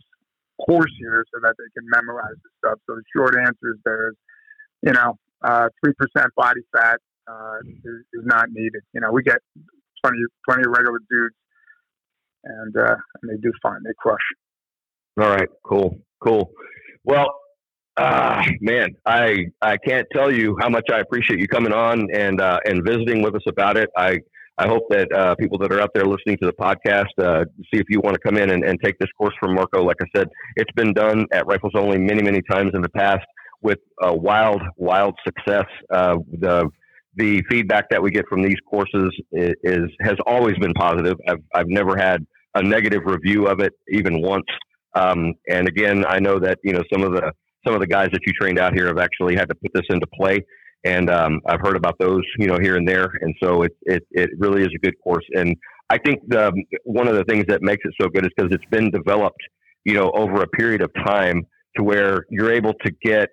[0.66, 2.78] course here so that they can memorize the stuff.
[2.87, 4.14] So the short answer is there is,
[4.82, 8.82] you know, uh, three percent body fat uh, is, is, not needed.
[8.93, 9.39] You know, we get
[10.03, 10.18] plenty
[10.49, 11.35] plenty of regular dudes,
[12.45, 13.82] and uh, and they do fine.
[13.85, 14.24] They crush.
[15.21, 16.51] All right, cool, cool.
[17.05, 17.29] Well,
[17.97, 22.41] uh, man, I I can't tell you how much I appreciate you coming on and
[22.41, 23.91] uh, and visiting with us about it.
[23.97, 24.19] I
[24.59, 27.81] I hope that uh, people that are out there listening to the podcast uh, see
[27.81, 29.85] if you want to come in and, and take this course from Marco.
[29.85, 33.25] Like I said, it's been done at Rifles Only many many times in the past
[33.62, 35.67] with wild wild success.
[35.93, 36.69] Uh, the
[37.17, 41.17] the feedback that we get from these courses is, is, has always been positive.
[41.29, 44.47] I've I've never had a negative review of it even once.
[44.95, 47.32] Um, and again, I know that you know some of the
[47.66, 49.86] some of the guys that you trained out here have actually had to put this
[49.90, 50.45] into play.
[50.84, 53.11] And um, I've heard about those, you know, here and there.
[53.22, 55.24] And so it, it, it really is a good course.
[55.34, 55.57] And
[55.88, 56.53] I think the,
[56.84, 59.40] one of the things that makes it so good is because it's been developed,
[59.84, 63.30] you know, over a period of time to where you're able to get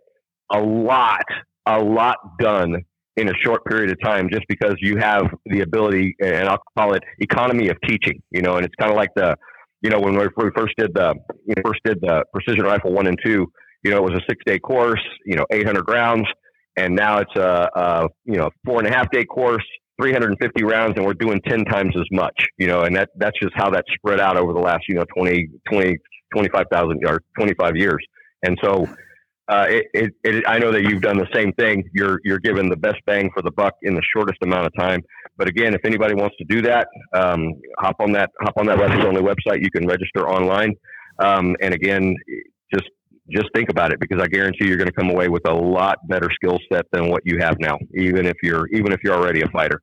[0.54, 1.26] a lot,
[1.66, 2.78] a lot done
[3.18, 6.94] in a short period of time just because you have the ability and I'll call
[6.94, 9.36] it economy of teaching, you know, and it's kind of like the,
[9.82, 11.16] you know, when we first did the,
[11.46, 13.52] you know, first did the precision rifle one and two,
[13.84, 16.28] you know, it was a six day course, you know, 800 rounds,
[16.78, 19.66] and now it's a, a you know four and a half day course,
[20.00, 23.54] 350 rounds, and we're doing 10 times as much, you know, and that that's just
[23.56, 25.98] how that's spread out over the last you know 20, 20,
[26.34, 28.06] 25,000 or 25 years,
[28.44, 28.88] and so.
[29.52, 31.84] Uh, it, it, it, I know that you've done the same thing.
[31.94, 35.02] You're you're given the best bang for the buck in the shortest amount of time.
[35.36, 38.80] But again, if anybody wants to do that, um, hop on that hop on that
[38.80, 39.62] Rifles Only website.
[39.62, 40.74] You can register online.
[41.20, 42.16] Um, and again,
[42.74, 42.90] just
[43.30, 45.98] just think about it because I guarantee you're going to come away with a lot
[46.08, 49.42] better skill set than what you have now, even if you're even if you're already
[49.42, 49.82] a fighter.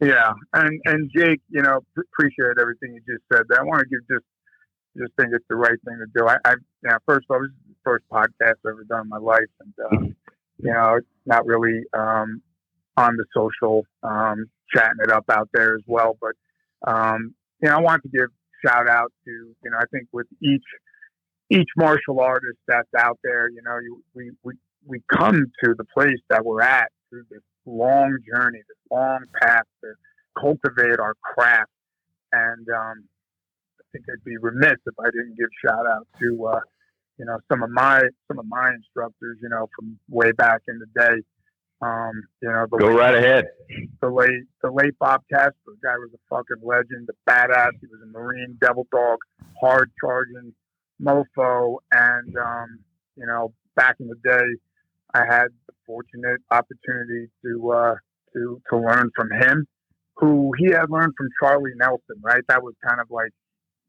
[0.00, 3.42] Yeah, and and Jake, you know, appreciate everything you just said.
[3.54, 4.24] I want to give just
[4.96, 6.26] just think it's the right thing to do.
[6.26, 7.46] I, I first of all,
[7.88, 10.04] first podcast I've ever done in my life, and uh,
[10.58, 12.42] you know, not really um,
[12.96, 16.18] on the social um, chatting it up out there as well.
[16.20, 18.28] But um, you know, I want to give
[18.64, 20.64] shout out to you know, I think with each
[21.50, 24.52] each martial artist that's out there, you know, you, we, we,
[24.86, 29.64] we come to the place that we're at through this long journey, this long path
[29.82, 29.92] to
[30.38, 31.70] cultivate our craft.
[32.32, 33.04] And um,
[33.80, 36.60] I think I'd be remiss if I didn't give shout out to, uh,
[37.18, 40.78] you know, some of my some of my instructors, you know, from way back in
[40.78, 41.22] the day.
[41.80, 43.46] Um, you know, go late, right ahead.
[44.00, 47.72] The late the late Bob Kasper, the guy was a fucking legend, a badass.
[47.80, 49.18] He was a Marine devil dog,
[49.60, 50.52] hard charging,
[51.02, 51.76] mofo.
[51.92, 52.80] And, um,
[53.16, 54.46] you know, back in the day,
[55.14, 57.94] I had the fortunate opportunity to, uh,
[58.34, 59.66] to, to learn from him,
[60.16, 62.42] who he had learned from Charlie Nelson, right?
[62.48, 63.32] That was kind of like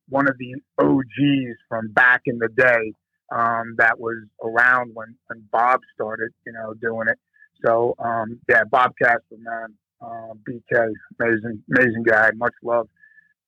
[0.08, 2.94] one of the OGs from back in the day.
[3.32, 7.20] Um, that was around when, when Bob started, you know, doing it.
[7.66, 12.88] So, um, yeah, Bob Kasper, man, uh, BK, amazing, amazing guy, much love.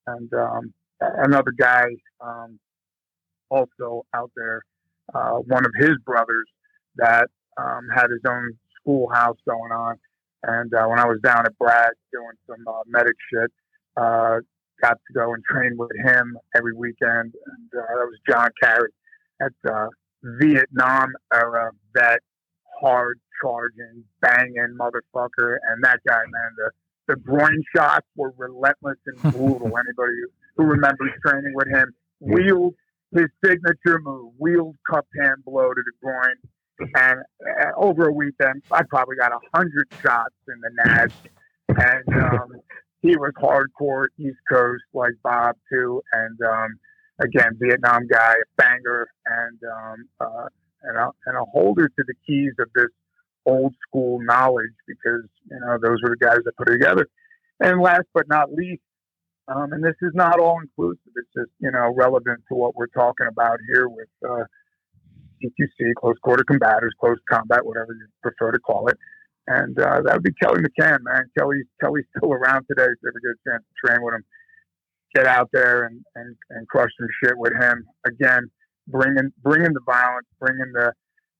[0.06, 1.86] And, um, another guy,
[2.20, 2.58] um,
[3.50, 4.62] also out there,
[5.14, 6.48] uh, one of his brothers
[6.96, 9.96] that um, had his own schoolhouse going on.
[10.44, 13.50] And uh, when I was down at Bragg doing some uh, medic shit,
[13.96, 14.38] uh,
[14.80, 17.34] got to go and train with him every weekend.
[17.34, 18.90] And uh, that was John Carey
[19.42, 19.86] at uh,
[20.22, 22.20] Vietnam era vet,
[22.80, 25.56] hard charging, banging motherfucker.
[25.70, 26.70] And that guy, man, the,
[27.08, 29.66] the groin shots were relentless and brutal.
[29.66, 30.12] Anybody
[30.56, 32.74] who remembers training with him, wheeled
[33.14, 36.34] his signature move, wheeled cup hand blow to the groin.
[36.94, 37.20] And
[37.60, 41.12] uh, over a weekend, I probably got a hundred shots in the nads.
[41.68, 42.52] And um,
[43.02, 46.02] he was hardcore East Coast like Bob too.
[46.12, 46.78] And um,
[47.22, 50.48] again, Vietnam guy, a banger, and um, uh,
[50.82, 52.90] and, a, and a holder to the keys of this
[53.46, 57.08] old school knowledge because you know those were the guys that put it together.
[57.60, 58.82] And last but not least,
[59.48, 61.12] um, and this is not all inclusive.
[61.16, 64.44] It's just, you know, relevant to what we're talking about here with uh,
[65.42, 68.96] CQC, close quarter combatants, close combat, whatever you prefer to call it.
[69.48, 71.24] And uh, that would be Kelly McCann, man.
[71.36, 72.84] Kelly, Kelly's still around today.
[72.84, 74.24] If you ever get a chance to train with him,
[75.14, 77.86] get out there and, and, and crush some shit with him.
[78.06, 78.50] Again,
[78.88, 80.92] bringing bringing the violence, bringing the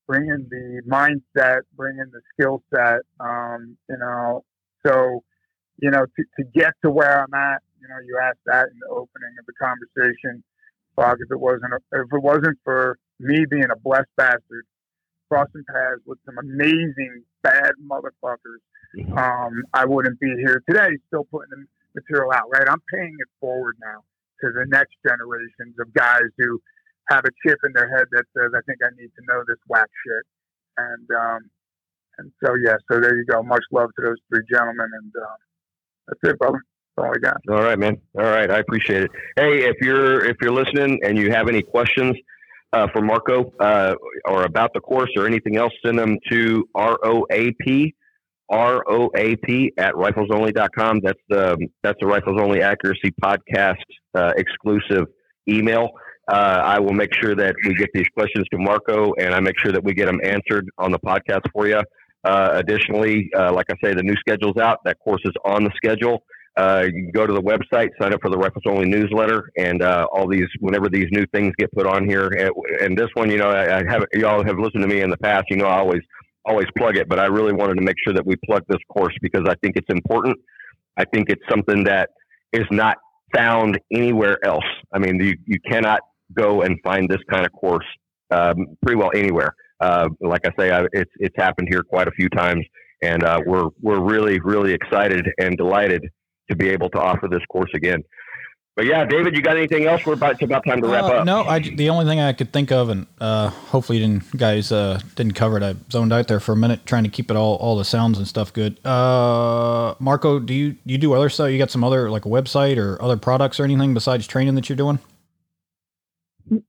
[0.07, 2.99] bringing the mindset, bringing the skill set.
[3.19, 4.43] Um, you know,
[4.85, 5.23] so
[5.81, 8.79] you know to, to get to where I'm at, you know, you asked that in
[8.79, 10.43] the opening of the conversation.
[10.95, 14.65] Fuck, if it wasn't if it wasn't for me being a blessed bastard,
[15.29, 18.61] crossing paths with some amazing bad motherfuckers
[18.95, 19.17] mm-hmm.
[19.17, 21.65] um, I wouldn't be here today still putting the
[21.95, 22.67] material out, right?
[22.67, 24.03] I'm paying it forward now
[24.41, 26.59] to the next generations of guys who
[27.09, 29.57] have a chip in their head that says, I think I need to know this
[29.67, 30.23] whack shit.
[30.77, 31.49] And, um,
[32.17, 33.43] and so, yeah, so there you go.
[33.43, 34.89] Much love to those three gentlemen.
[34.93, 35.37] And, um,
[36.07, 36.61] that's it, brother.
[36.95, 37.37] That's all I got.
[37.49, 37.99] All right, man.
[38.17, 38.49] All right.
[38.49, 39.11] I appreciate it.
[39.35, 42.15] Hey, if you're, if you're listening and you have any questions,
[42.73, 43.93] uh, for Marco uh,
[44.25, 47.93] or about the course or anything else, send them to ROAP,
[48.51, 50.99] ROAP at riflesonly.com.
[51.03, 53.75] That's the, that's the Rifles Only Accuracy Podcast
[54.15, 55.05] uh, exclusive
[55.47, 55.89] email.
[56.31, 59.59] Uh, I will make sure that we get these questions to Marco and I make
[59.59, 61.81] sure that we get them answered on the podcast for you.
[62.23, 64.79] Uh, additionally, uh, like I say, the new schedule's out.
[64.85, 66.23] That course is on the schedule.
[66.55, 69.81] Uh, you can go to the website, sign up for the Rifles Only newsletter, and
[69.81, 72.27] uh, all these whenever these new things get put on here.
[72.27, 75.09] And, and this one, you know, I, I have y'all have listened to me in
[75.09, 75.45] the past.
[75.49, 76.01] You know, I always
[76.45, 79.15] always plug it, but I really wanted to make sure that we plug this course
[79.21, 80.37] because I think it's important.
[80.97, 82.09] I think it's something that
[82.51, 82.97] is not
[83.33, 84.65] found anywhere else.
[84.93, 86.01] I mean, you you cannot
[86.33, 87.85] go and find this kind of course
[88.31, 89.55] um, pretty well anywhere.
[89.79, 92.65] Uh, like I say, I, it's it's happened here quite a few times,
[93.01, 96.07] and uh, we're we're really really excited and delighted
[96.49, 98.03] to be able to offer this course again.
[98.75, 100.03] But yeah, David, you got anything else?
[100.03, 101.25] We're about it's about time to wrap uh, up.
[101.25, 104.71] No, I, the only thing I could think of, and uh, hopefully you didn't guys
[104.71, 105.63] uh, didn't cover it.
[105.63, 108.17] I zoned out there for a minute trying to keep it all all the sounds
[108.17, 108.83] and stuff good.
[108.83, 111.51] Uh, Marco, do you you do other stuff?
[111.51, 114.69] You got some other like a website or other products or anything besides training that
[114.69, 114.97] you're doing?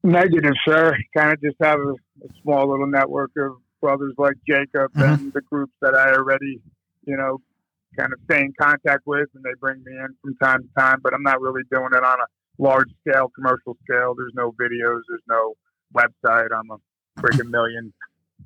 [0.03, 0.99] Negative, sir.
[1.17, 5.03] Kind of just have a, a small little network of brothers like Jacob mm-hmm.
[5.03, 6.61] and the groups that I already,
[7.07, 7.41] you know,
[7.99, 11.01] kind of stay in contact with, and they bring me in from time to time.
[11.03, 12.27] But I'm not really doing it on a
[12.59, 14.15] large scale, commercial scale.
[14.17, 15.55] There's no videos, there's no
[15.95, 16.49] website.
[16.53, 16.79] I'm a
[17.21, 17.93] freaking million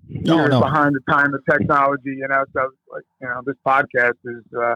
[0.09, 0.61] no, years no.
[0.61, 2.17] behind the time of technology.
[2.17, 4.75] You know, so like you know, this podcast is uh,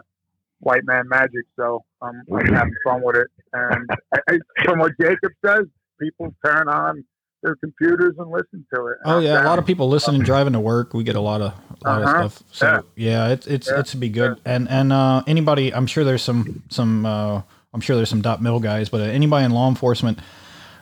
[0.59, 1.45] white man magic.
[1.55, 3.27] So I'm, I'm having fun with it.
[3.53, 5.65] And I, I, from what Jacob says,
[5.99, 7.03] people turn on
[7.43, 8.97] their computers and listen to it.
[9.05, 10.93] Oh yeah, a lot of people listen and driving to work.
[10.93, 12.23] We get a lot of a lot uh-huh.
[12.23, 12.43] of stuff.
[12.51, 13.79] So yeah, yeah it's it's yeah.
[13.79, 14.39] it's be good.
[14.45, 14.55] Yeah.
[14.55, 17.41] And and uh, anybody, I'm sure there's some some uh,
[17.73, 20.19] I'm sure there's some dot mil guys, but anybody in law enforcement.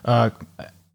[0.06, 0.30] Uh,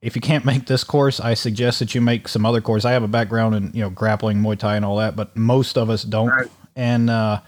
[0.02, 2.84] if you can't make this course, I suggest that you make some other course.
[2.84, 5.76] I have a background in you know grappling, Muay Thai, and all that, but most
[5.76, 6.28] of us don't.
[6.28, 6.48] Right.
[6.76, 7.40] And uh,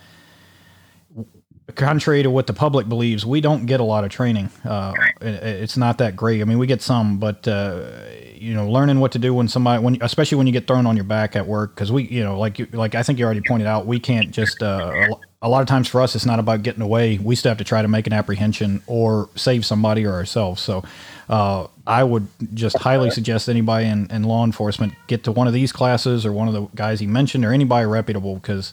[1.75, 4.51] contrary to what the public believes, we don't get a lot of training.
[4.65, 6.41] Uh, it's not that great.
[6.41, 7.91] I mean, we get some, but uh,
[8.35, 10.97] you know, learning what to do when somebody, when especially when you get thrown on
[10.97, 13.43] your back at work, because we, you know, like you, like I think you already
[13.47, 14.63] pointed out, we can't just.
[14.63, 15.09] Uh,
[15.41, 17.17] a lot of times for us, it's not about getting away.
[17.19, 20.61] We still have to try to make an apprehension or save somebody or ourselves.
[20.61, 20.83] So,
[21.29, 25.53] uh, I would just highly suggest anybody in, in law enforcement get to one of
[25.53, 28.73] these classes or one of the guys he mentioned or anybody reputable because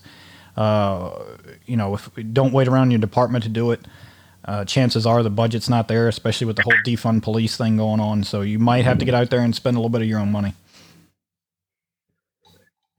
[0.57, 1.11] uh,
[1.65, 3.81] you know, if don't wait around your department to do it.
[4.47, 7.99] Uh, chances are the budget's not there, especially with the whole defund police thing going
[7.99, 8.23] on.
[8.23, 10.19] So you might have to get out there and spend a little bit of your
[10.19, 10.53] own money.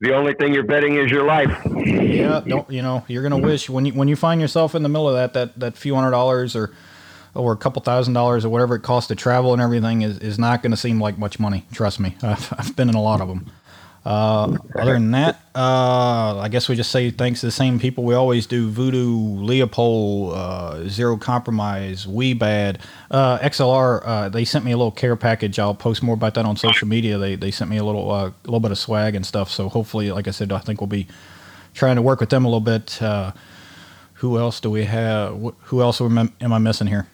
[0.01, 1.49] The only thing you're betting is your life.
[1.75, 3.03] Yeah, don't you know?
[3.07, 5.59] You're gonna wish when you when you find yourself in the middle of that that
[5.59, 6.71] that few hundred dollars or
[7.33, 10.37] or a couple thousand dollars or whatever it costs to travel and everything is, is
[10.37, 11.65] not going to seem like much money.
[11.71, 13.51] Trust me, I've, I've been in a lot of them.
[14.07, 18.05] Uh, other than that, uh, I guess we just say thanks to the same people
[18.05, 22.79] we always do: Voodoo, Leupold, uh, Zero Compromise, Wiebad,
[23.11, 24.01] uh, XLR.
[24.05, 25.59] Uh, they sent me a little care package.
[25.59, 27.17] I'll post more about that on social media.
[27.17, 29.51] They they sent me a little uh, a little bit of swag and stuff.
[29.51, 31.07] So hopefully, like I said, I think we'll be
[31.73, 32.97] trying to work with them a little bit.
[34.13, 35.37] who else do we have?
[35.63, 37.07] Who else am I missing here?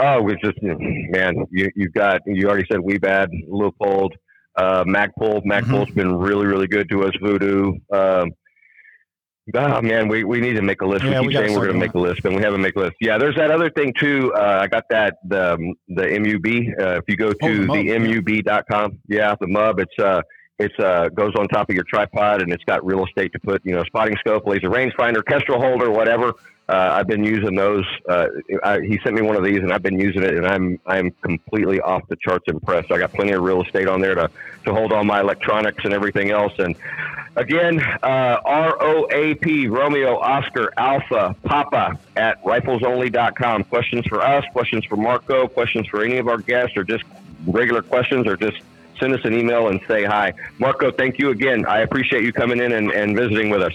[0.00, 4.10] Oh, it's just man, you you've got you already said Wiebad, Leupold
[4.56, 5.44] uh, Magpul.
[5.44, 5.94] Magpul's mm-hmm.
[5.94, 7.12] been really, really good to us.
[7.20, 7.74] Voodoo.
[7.92, 8.32] Um,
[9.54, 11.04] oh man, we, we need to make a list.
[11.04, 12.76] Yeah, we keep we saying we're going to make a list, but we haven't made
[12.76, 12.96] a list.
[13.00, 14.32] Yeah, there's that other thing too.
[14.34, 16.80] Uh, I got that the the MUB.
[16.80, 19.80] Uh, if you go to oh, the, the MUB.com, yeah, the MUB.
[19.80, 20.22] It's uh,
[20.58, 23.62] it's uh, goes on top of your tripod and it's got real estate to put,
[23.64, 26.32] you know, spotting scope, laser rangefinder, kestrel holder, whatever.
[26.72, 27.84] Uh, I've been using those.
[28.08, 28.28] Uh,
[28.64, 31.10] I, he sent me one of these, and I've been using it, and I'm I'm
[31.20, 32.90] completely off the charts impressed.
[32.90, 34.30] I got plenty of real estate on there to
[34.64, 36.54] to hold all my electronics and everything else.
[36.58, 36.74] And
[37.36, 43.64] again, uh, R O A P Romeo Oscar Alpha Papa at riflesonly.com.
[43.64, 47.04] Questions for us, questions for Marco, questions for any of our guests, or just
[47.46, 48.62] regular questions, or just
[48.98, 50.32] send us an email and say hi.
[50.58, 51.66] Marco, thank you again.
[51.66, 53.74] I appreciate you coming in and, and visiting with us.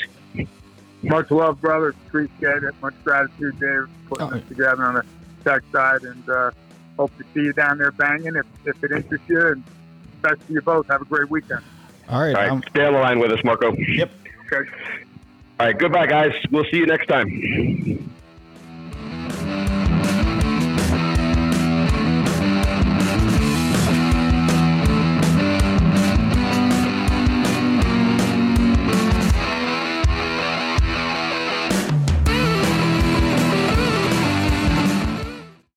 [1.07, 1.89] Much love, brother.
[1.89, 2.75] Appreciate it.
[2.81, 4.39] Much gratitude, Dave, putting oh.
[4.47, 5.05] together on the
[5.43, 6.51] tech side, and uh,
[6.97, 9.47] hope to see you down there banging if, if it interests you.
[9.47, 9.63] And
[10.21, 10.87] best to you both.
[10.87, 11.61] Have a great weekend.
[12.09, 12.35] All right.
[12.35, 12.49] All right.
[12.49, 13.73] Um, Stay on the line with us, Marco.
[13.73, 14.11] Yep.
[14.51, 14.69] Okay.
[15.59, 15.77] All right.
[15.77, 16.33] Goodbye, guys.
[16.51, 18.13] We'll see you next time.